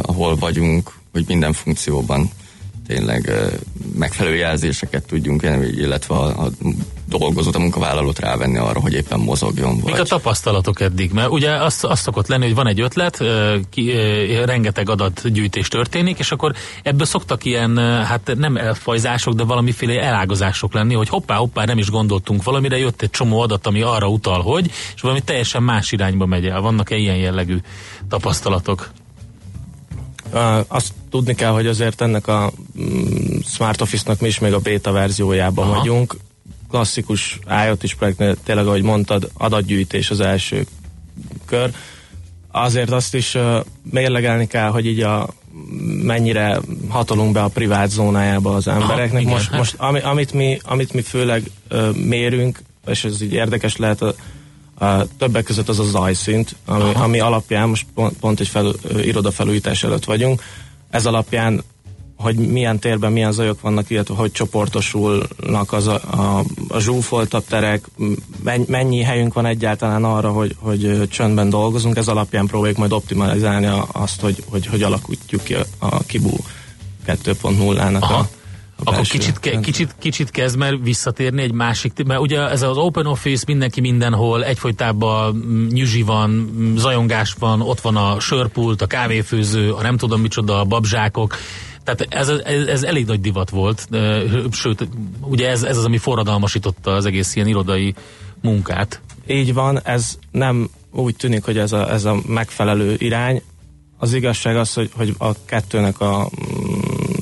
[0.03, 2.31] ahol vagyunk, hogy minden funkcióban
[2.87, 3.33] tényleg
[3.95, 5.43] megfelelő jelzéseket tudjunk,
[5.77, 6.51] illetve a, a
[7.09, 9.75] dolgozót, a munkavállalót rávenni arra, hogy éppen mozogjon.
[9.75, 11.13] Mik Vagy a tapasztalatok eddig?
[11.13, 13.25] Mert ugye az, az szokott lenni, hogy van egy ötlet,
[13.71, 13.93] ki,
[14.45, 20.95] rengeteg adatgyűjtés történik, és akkor ebből szoktak ilyen, hát nem elfajzások, de valamiféle elágazások lenni,
[20.95, 24.71] hogy hoppá, hoppá, nem is gondoltunk valamire, jött egy csomó adat, ami arra utal, hogy,
[24.95, 26.61] és valami teljesen más irányba megy el.
[26.61, 27.57] Vannak-e ilyen jellegű
[28.09, 28.91] tapasztalatok?
[30.69, 34.93] Azt tudni kell, hogy azért ennek a mm, Smart Office-nak mi is még a beta
[34.93, 35.79] verziójában Aha.
[35.79, 36.17] vagyunk.
[36.71, 40.67] Klasszikus IoT is projektnél tényleg, ahogy mondtad, adatgyűjtés az első
[41.45, 41.71] kör.
[42.51, 43.37] Azért azt is
[43.91, 45.29] mérlegelni kell, hogy így a
[46.03, 49.21] mennyire hatolunk be a privát zónájába az embereknek.
[49.21, 49.59] igen, most, hát.
[49.59, 54.15] most ami, amit, mi, amit mi főleg uh, mérünk, és ez így érdekes lehet, a,
[55.19, 60.05] többek között az a zajszint, ami, ami alapján most pont, pont egy fel, irodafelújítás előtt
[60.05, 60.43] vagyunk.
[60.91, 61.63] Ez alapján,
[62.17, 67.85] hogy milyen térben milyen zajok vannak, illetve hogy csoportosulnak az a, a, a zsúfoltabb terek,
[68.43, 73.69] mennyi, mennyi helyünk van egyáltalán arra, hogy, hogy csöndben dolgozunk, ez alapján próbáljuk majd optimalizálni
[73.93, 76.37] azt, hogy, hogy, hogy alakítjuk ki a, a Kibu
[77.07, 78.29] 2.0-nak a, a
[78.85, 83.07] Akkor kicsit, ke, kicsit, kicsit kezd már visszatérni egy másik, mert ugye ez az Open
[83.07, 88.87] Office mindenki mindenhol, egyfolytában mm, nyüzsi van, mm, zajongás van, ott van a sörpult, a
[88.87, 91.37] kávéfőző, a nem tudom micsoda, a babzsákok,
[91.85, 93.89] tehát ez, ez, ez elég nagy divat volt,
[94.53, 94.89] sőt,
[95.21, 97.95] ugye ez, ez az, ami forradalmasította az egész ilyen irodai
[98.43, 99.01] munkát.
[99.27, 103.43] Így van, ez nem úgy tűnik, hogy ez a, ez a megfelelő irány.
[103.99, 107.16] Az igazság az, hogy, hogy a kettőnek a mm,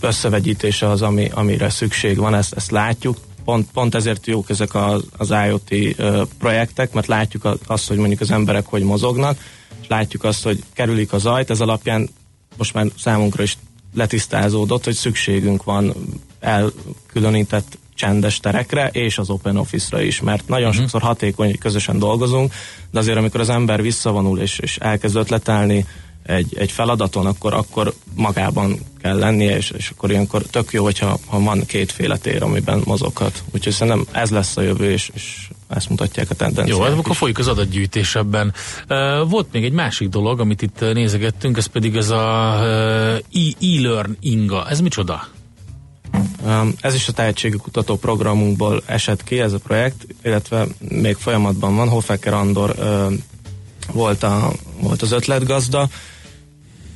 [0.00, 3.16] összevegyítése az, ami, amire szükség van, ezt, ezt látjuk.
[3.44, 5.96] Pont, pont ezért jók ezek az, az IoT
[6.38, 9.38] projektek, mert látjuk azt, hogy mondjuk az emberek hogy mozognak,
[9.80, 12.08] és látjuk azt, hogy kerülik a zajt, ez alapján
[12.56, 13.56] most már számunkra is
[13.94, 15.94] letisztázódott, hogy szükségünk van
[16.40, 20.80] elkülönített csendes terekre, és az Open Office-ra is, mert nagyon uh-huh.
[20.80, 22.52] sokszor hatékony, hogy közösen dolgozunk,
[22.90, 25.86] de azért amikor az ember visszavonul és, és elkezd ötletelni
[26.26, 31.18] egy, egy feladaton, akkor, akkor magában kell lennie, és, és akkor ilyenkor tök jó, hogyha
[31.26, 33.42] ha van kétféle tér, amiben mozoghat.
[33.54, 37.16] Úgyhogy szerintem ez lesz a jövő, és, és ezt mutatják a tendenciák Jó, hát akkor
[37.16, 38.54] folyik az adatgyűjtés ebben.
[39.28, 42.66] Volt még egy másik dolog, amit itt nézegettünk, ez pedig ez a uh,
[43.32, 44.70] e- e-learning-a.
[44.70, 45.28] Ez micsoda?
[46.80, 51.88] Ez is a tehetségkutató programunkból esett ki, ez a projekt, illetve még folyamatban van.
[51.88, 52.74] Hofecker Andor
[53.92, 55.88] volt, a, volt az ötletgazda.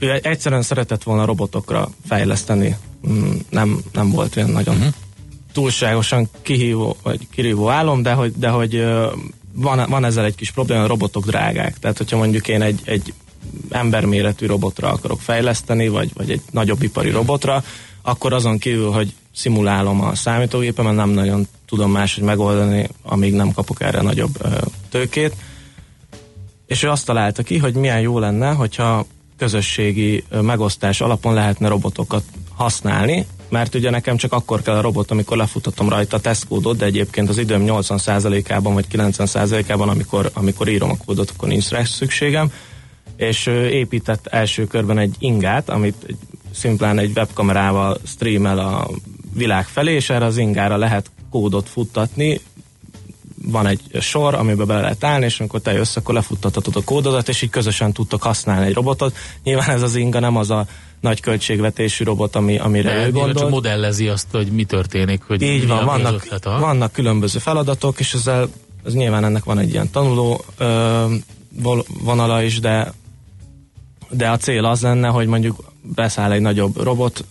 [0.00, 2.76] Ő egyszerűen szeretett volna robotokra fejleszteni.
[3.08, 4.92] Mm, nem, nem volt olyan nagyon uh-huh.
[5.52, 8.84] túlságosan kihívó, vagy kirívó álom, de hogy, de hogy
[9.52, 11.78] van, van ezzel egy kis probléma, a robotok drágák.
[11.78, 13.12] Tehát, hogyha mondjuk én egy, egy
[13.70, 17.64] emberméretű robotra akarok fejleszteni, vagy, vagy egy nagyobb ipari robotra,
[18.02, 23.82] akkor azon kívül, hogy szimulálom a számítógépemen, nem nagyon tudom máshogy megoldani, amíg nem kapok
[23.82, 24.48] erre nagyobb ö,
[24.90, 25.34] tőkét.
[26.66, 29.06] És ő azt találta ki, hogy milyen jó lenne, hogyha
[29.40, 32.24] közösségi megosztás alapon lehetne robotokat
[32.54, 36.84] használni, mert ugye nekem csak akkor kell a robot, amikor lefutatom rajta a tesztkódot, de
[36.84, 42.52] egyébként az időm 80%-ában vagy 90%-ában, amikor, amikor írom a kódot, akkor nincs rá szükségem.
[43.16, 46.06] És épített első körben egy ingát, amit
[46.54, 48.88] szimplán egy webkamerával streamel a
[49.34, 52.40] világ felé, és erre az ingára lehet kódot futtatni,
[53.44, 57.28] van egy sor, amiben bele lehet állni, és amikor te jössz, akkor lefuttathatod a kódodat,
[57.28, 59.16] és így közösen tudtok használni egy robotot.
[59.42, 60.66] Nyilván ez az inga nem az a
[61.00, 63.34] nagy költségvetésű robot, ami, amire De ő gondol.
[63.34, 65.22] csak modellezi azt, hogy mi történik.
[65.26, 68.48] Hogy Így van, vannak, ötlet, vannak különböző feladatok, és ezzel
[68.84, 71.04] ez nyilván ennek van egy ilyen tanuló ö,
[72.02, 72.92] vonala is, de
[74.10, 77.24] de a cél az lenne, hogy mondjuk beszáll egy nagyobb robot,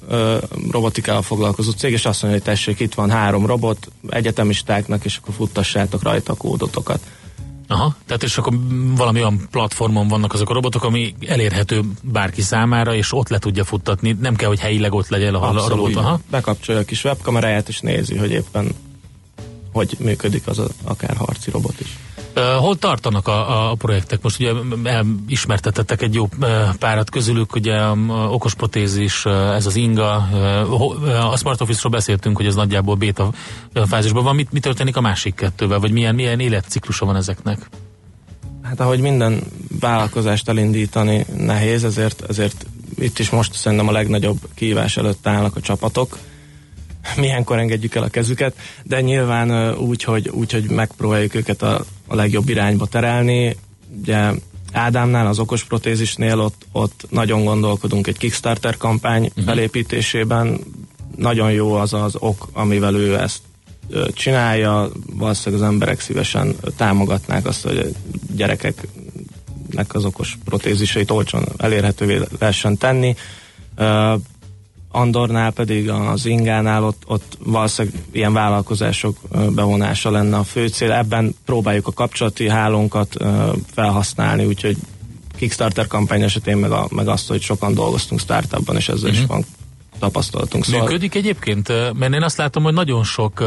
[0.72, 5.34] robotikával foglalkozó cég, és azt mondja, hogy tessék, itt van három robot egyetemistáknak, és akkor
[5.34, 7.00] futtassátok rajta a kódotokat.
[7.68, 8.54] Aha, tehát és akkor
[8.96, 13.64] valami olyan platformon vannak azok a robotok, ami elérhető bárki számára, és ott le tudja
[13.64, 14.18] futtatni.
[14.22, 15.96] Nem kell, hogy helyileg ott legyen a, a robot.
[15.96, 16.20] Aha.
[16.30, 18.72] Bekapcsolja a kis webkameráját, és nézi, hogy éppen
[19.72, 21.98] hogy működik az a, akár harci robot is.
[22.36, 24.22] Hol tartanak a, a projektek?
[24.22, 24.52] Most ugye
[25.28, 26.28] ismertetettek egy jó
[26.80, 27.82] párat közülük, ugye
[28.30, 30.16] okos protézis, ez az inga,
[31.32, 33.32] a Smart Office-ról beszéltünk, hogy ez nagyjából beta
[33.86, 34.36] fázisban van.
[34.36, 37.70] Mit, mi történik a másik kettővel, vagy milyen, milyen életciklusa van ezeknek?
[38.62, 39.42] Hát ahogy minden
[39.80, 42.66] vállalkozást elindítani nehéz, ezért, ezért
[42.98, 46.18] itt is most szerintem a legnagyobb kihívás előtt állnak a csapatok.
[47.18, 52.16] Milyenkor engedjük el a kezüket, de nyilván úgy, hogy, úgy, hogy megpróbáljuk őket a, a
[52.16, 53.56] legjobb irányba terelni.
[54.02, 54.32] Ugye
[54.74, 59.44] Ádámnál, az okos protézisnél ott, ott nagyon gondolkodunk egy Kickstarter kampány uh-huh.
[59.44, 60.60] felépítésében.
[61.16, 63.42] Nagyon jó az az ok, amivel ő ezt
[64.14, 67.84] csinálja, valószínűleg az emberek szívesen támogatnák azt, hogy a
[68.36, 73.16] gyerekeknek az okos protéziseit olcsón elérhetővé lehessen tenni.
[74.92, 79.18] Andornál pedig az Ingánál ott, ott valószínűleg ilyen vállalkozások
[79.50, 80.92] bevonása lenne a fő cél.
[80.92, 83.18] Ebben próbáljuk a kapcsolati hálónkat
[83.74, 84.78] felhasználni, úgyhogy
[85.38, 89.22] Kickstarter kampány esetén meg, a, meg azt, hogy sokan dolgoztunk startupban, és ezzel uh-huh.
[89.22, 89.46] is van
[90.00, 90.66] tapasztalatunk.
[90.66, 91.68] Szóval Működik egyébként?
[91.94, 93.44] Mert én azt látom, hogy nagyon sok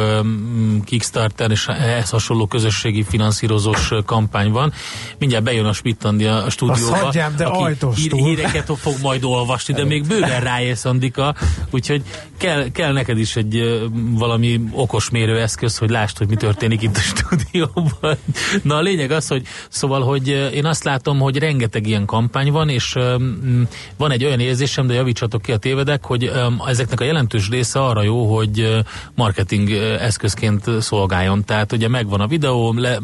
[0.84, 4.72] Kickstarter és ehhez hasonló közösségi finanszírozós kampány van.
[5.18, 6.92] Mindjárt bejön a Spittandi a stúdióba.
[6.92, 11.34] Azt hagyjám, de aki hír, híreket fog majd olvasni, de még bőven ráérsz, Andika.
[11.70, 12.02] Úgyhogy
[12.36, 17.00] kell, kell neked is egy valami okos mérőeszköz, hogy lásd, hogy mi történik itt a
[17.00, 18.16] stúdióban.
[18.62, 22.68] Na a lényeg az, hogy szóval, hogy én azt látom, hogy rengeteg ilyen kampány van,
[22.68, 22.98] és
[23.96, 26.30] van egy olyan érzésem, de javítsatok ki a tévedek, hogy
[26.66, 28.84] ezeknek a jelentős része arra jó, hogy
[29.14, 29.70] marketing
[30.00, 31.44] eszközként szolgáljon.
[31.44, 32.98] Tehát ugye megvan a videó, le,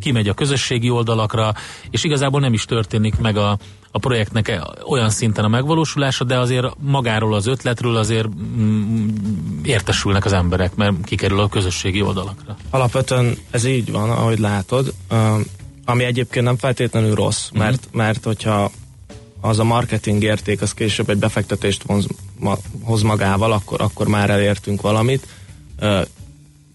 [0.00, 1.54] kimegy a közösségi oldalakra,
[1.90, 3.58] és igazából nem is történik meg a,
[3.90, 9.08] a projektnek e- olyan szinten a megvalósulása, de azért magáról az ötletről azért mm,
[9.62, 12.56] értesülnek az emberek, mert kikerül a közösségi oldalakra.
[12.70, 14.94] Alapvetően ez így van, ahogy látod,
[15.84, 18.70] ami egyébként nem feltétlenül rossz, mert, mert hogyha
[19.40, 22.06] az a marketing érték, az később egy befektetést vonz,
[22.42, 25.26] ma, hoz magával, akkor, akkor már elértünk valamit.
[25.78, 26.02] Ö,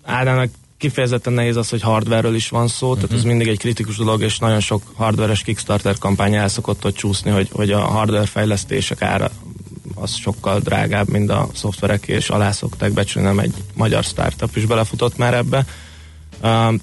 [0.03, 4.21] Ádának kifejezetten nehéz az, hogy hardware is van szó, tehát ez mindig egy kritikus dolog,
[4.21, 9.01] és nagyon sok hardveres Kickstarter kampány el szokott ott csúszni, hogy, hogy a hardware fejlesztések
[9.01, 9.31] ára
[9.95, 14.65] az sokkal drágább, mint a szoftverek, és alá szokták becsülni, nem egy magyar startup is
[14.65, 15.65] belefutott már ebbe.
[16.43, 16.79] Um,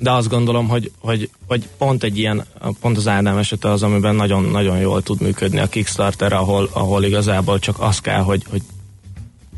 [0.00, 2.44] de azt gondolom, hogy, hogy, hogy pont egy ilyen,
[2.80, 7.58] pont az Ádám esete az, amiben nagyon-nagyon jól tud működni a Kickstarter, ahol, ahol igazából
[7.58, 8.62] csak az kell, hogy, hogy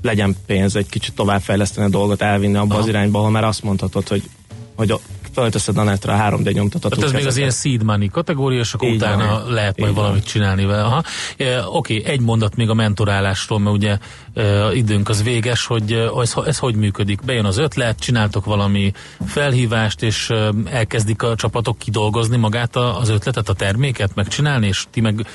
[0.03, 4.09] legyen pénz egy kicsit továbbfejleszteni a dolgot, elvinni abba az irányba, ahol már azt mondhatod,
[4.09, 4.23] hogy,
[4.75, 5.01] hogy
[5.33, 8.75] fölteszed a netre a 3D nyomtatató Tehát ez még az ilyen seed money kategória, és
[8.75, 9.53] akkor Így utána van.
[9.53, 10.05] lehet majd Így van.
[10.05, 10.83] valamit csinálni vele.
[10.83, 11.03] Aha.
[11.37, 13.99] E, Oké, egy mondat még a mentorálásról, mert ugye
[14.35, 17.21] e, időnk az véges, hogy e, ez, ez hogy működik?
[17.25, 18.93] Bejön az ötlet, csináltok valami
[19.27, 24.85] felhívást, és e, elkezdik a csapatok kidolgozni magát a, az ötletet, a terméket, megcsinálni, és
[24.91, 25.27] ti meg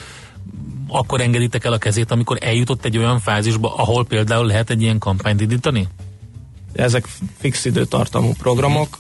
[0.87, 4.97] akkor engeditek el a kezét, amikor eljutott egy olyan fázisba, ahol például lehet egy ilyen
[4.97, 5.87] kampányt indítani?
[6.73, 8.97] Ezek fix időtartamú programok,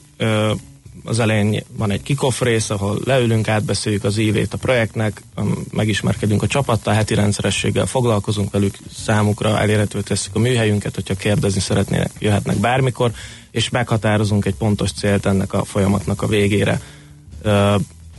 [1.07, 6.43] az elején van egy kickoff rész, ahol leülünk, átbeszéljük az évét a projektnek, um, megismerkedünk
[6.43, 12.57] a csapattal, heti rendszerességgel foglalkozunk velük, számukra elérhető tesszük a műhelyünket, hogyha kérdezni szeretnének, jöhetnek
[12.57, 13.11] bármikor,
[13.51, 16.81] és meghatározunk egy pontos célt ennek a folyamatnak a végére.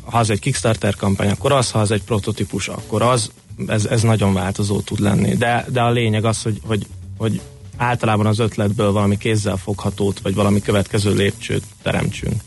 [0.04, 3.30] Ha az egy Kickstarter kampány, akkor az, ha az egy prototípus, akkor az,
[3.66, 5.34] ez, ez nagyon változó tud lenni.
[5.34, 6.86] De, de a lényeg az, hogy, hogy,
[7.16, 7.40] hogy
[7.76, 12.42] általában az ötletből valami kézzel foghatót, vagy valami következő lépcsőt teremtsünk.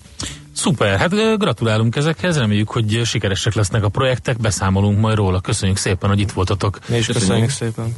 [0.61, 5.39] Szuper, hát gratulálunk ezekhez, reméljük, hogy sikeresek lesznek a projektek, beszámolunk majd róla.
[5.39, 6.79] Köszönjük szépen, hogy itt voltatok.
[6.87, 7.95] Mi is köszönjük szépen.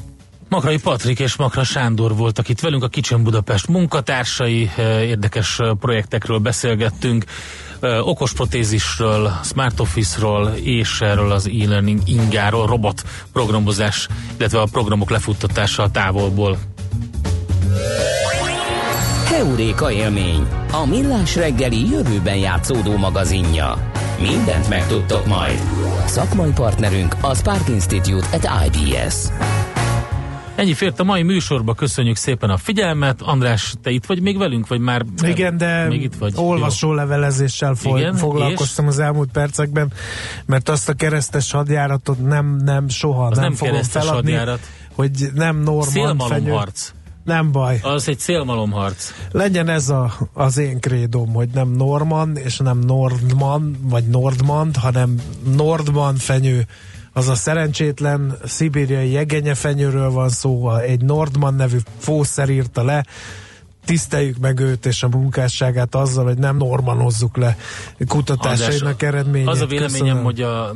[0.50, 7.26] Makrai Patrik és Makra Sándor voltak itt velünk, a Kicsen Budapest munkatársai, érdekes projektekről beszélgettünk,
[8.02, 13.04] okos protézisről, smart office-ról és erről az e-learning ingáról, robot
[13.34, 14.08] programozás,
[14.38, 16.58] illetve a programok lefuttatása a távolból.
[19.38, 23.92] Heuréka élmény, a millás reggeli jövőben játszódó magazinja.
[24.22, 25.62] Mindent megtudtok majd.
[26.06, 29.16] Szakmai partnerünk a Spark Institute at IBS.
[30.56, 33.22] Ennyi fért a mai műsorba, köszönjük szépen a figyelmet.
[33.22, 36.34] András, te itt vagy még velünk, vagy már Igen, de még itt vagy?
[36.36, 39.92] olvasó levelezéssel fo- Igen, foglalkoztam az elmúlt percekben,
[40.46, 44.60] mert azt a keresztes hadjáratot nem, nem soha Az nem, nem fogom feladni, hadjárat.
[44.96, 46.06] hogy nem Norman fenyő.
[46.06, 46.92] Szélmalomharc.
[47.24, 47.80] Nem baj.
[47.82, 49.12] Az egy szélmalomharc.
[49.32, 55.22] Legyen ez a, az én krédom, hogy nem Norman, és nem Nordman, vagy Nordmand, hanem
[55.56, 56.66] Nordman fenyő.
[57.14, 63.06] Az a szerencsétlen szibériai jegenyefenyőről van szó, egy Nordman nevű fószer írta le,
[63.86, 67.58] tiszteljük meg őt és a munkásságát azzal, hogy nem normanozzuk le
[68.08, 69.48] kutatásainak eredményét.
[69.48, 70.24] Az a véleményem, Köszönöm.
[70.24, 70.74] hogy a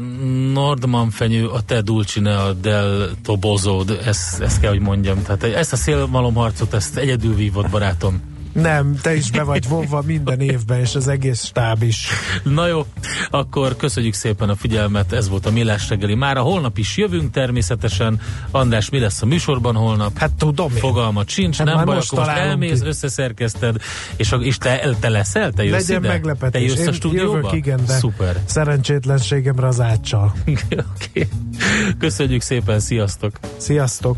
[0.54, 5.24] Nordman fenyő, a te Dulcinea del Tobozód, ezt, ezt kell, hogy mondjam.
[5.24, 8.37] Tehát ezt a szélmalomharcot, ezt egyedül vívott barátom.
[8.62, 12.08] Nem, te is be vagy vonva minden évben, és az egész stáb is.
[12.44, 12.86] Na jó,
[13.30, 16.16] akkor köszönjük szépen a figyelmet, ez volt a Millás reggeli.
[16.16, 18.20] Már a holnap is jövünk természetesen.
[18.52, 20.18] András, mi lesz a műsorban holnap?
[20.18, 20.78] Hát tudom én.
[20.78, 22.88] Fogalmat sincs, Hát nem baj, most most elmész, ki.
[22.88, 23.76] összeszerkezted,
[24.16, 25.52] és, a, és te, te leszel?
[25.52, 26.08] Te jössz Legyen ide?
[26.08, 26.74] meglepetés.
[26.74, 27.36] Te jössz a stúdióba?
[27.38, 28.42] Jövök, igen, de Szuper.
[28.46, 30.34] szerencsétlenségemre az átsal.
[30.46, 31.28] okay.
[32.00, 33.40] Köszönjük szépen, sziasztok!
[33.58, 34.18] Sziasztok!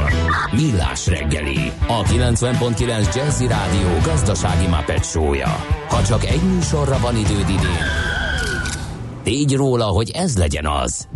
[0.51, 5.65] Millás reggeli, a 90.9 Jazzy Rádió gazdasági Muppet show-ja.
[5.89, 7.85] Ha csak egy műsorra van időd idén,
[9.23, 11.07] tégy róla, hogy ez legyen az.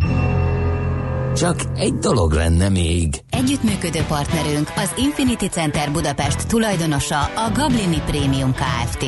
[1.36, 3.22] Csak egy dolog lenne még.
[3.30, 9.04] Együttműködő partnerünk az Infinity Center Budapest tulajdonosa a Gablini Premium Kft.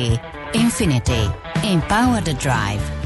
[0.51, 1.23] Infinity.
[1.63, 2.98] Empower the Drive.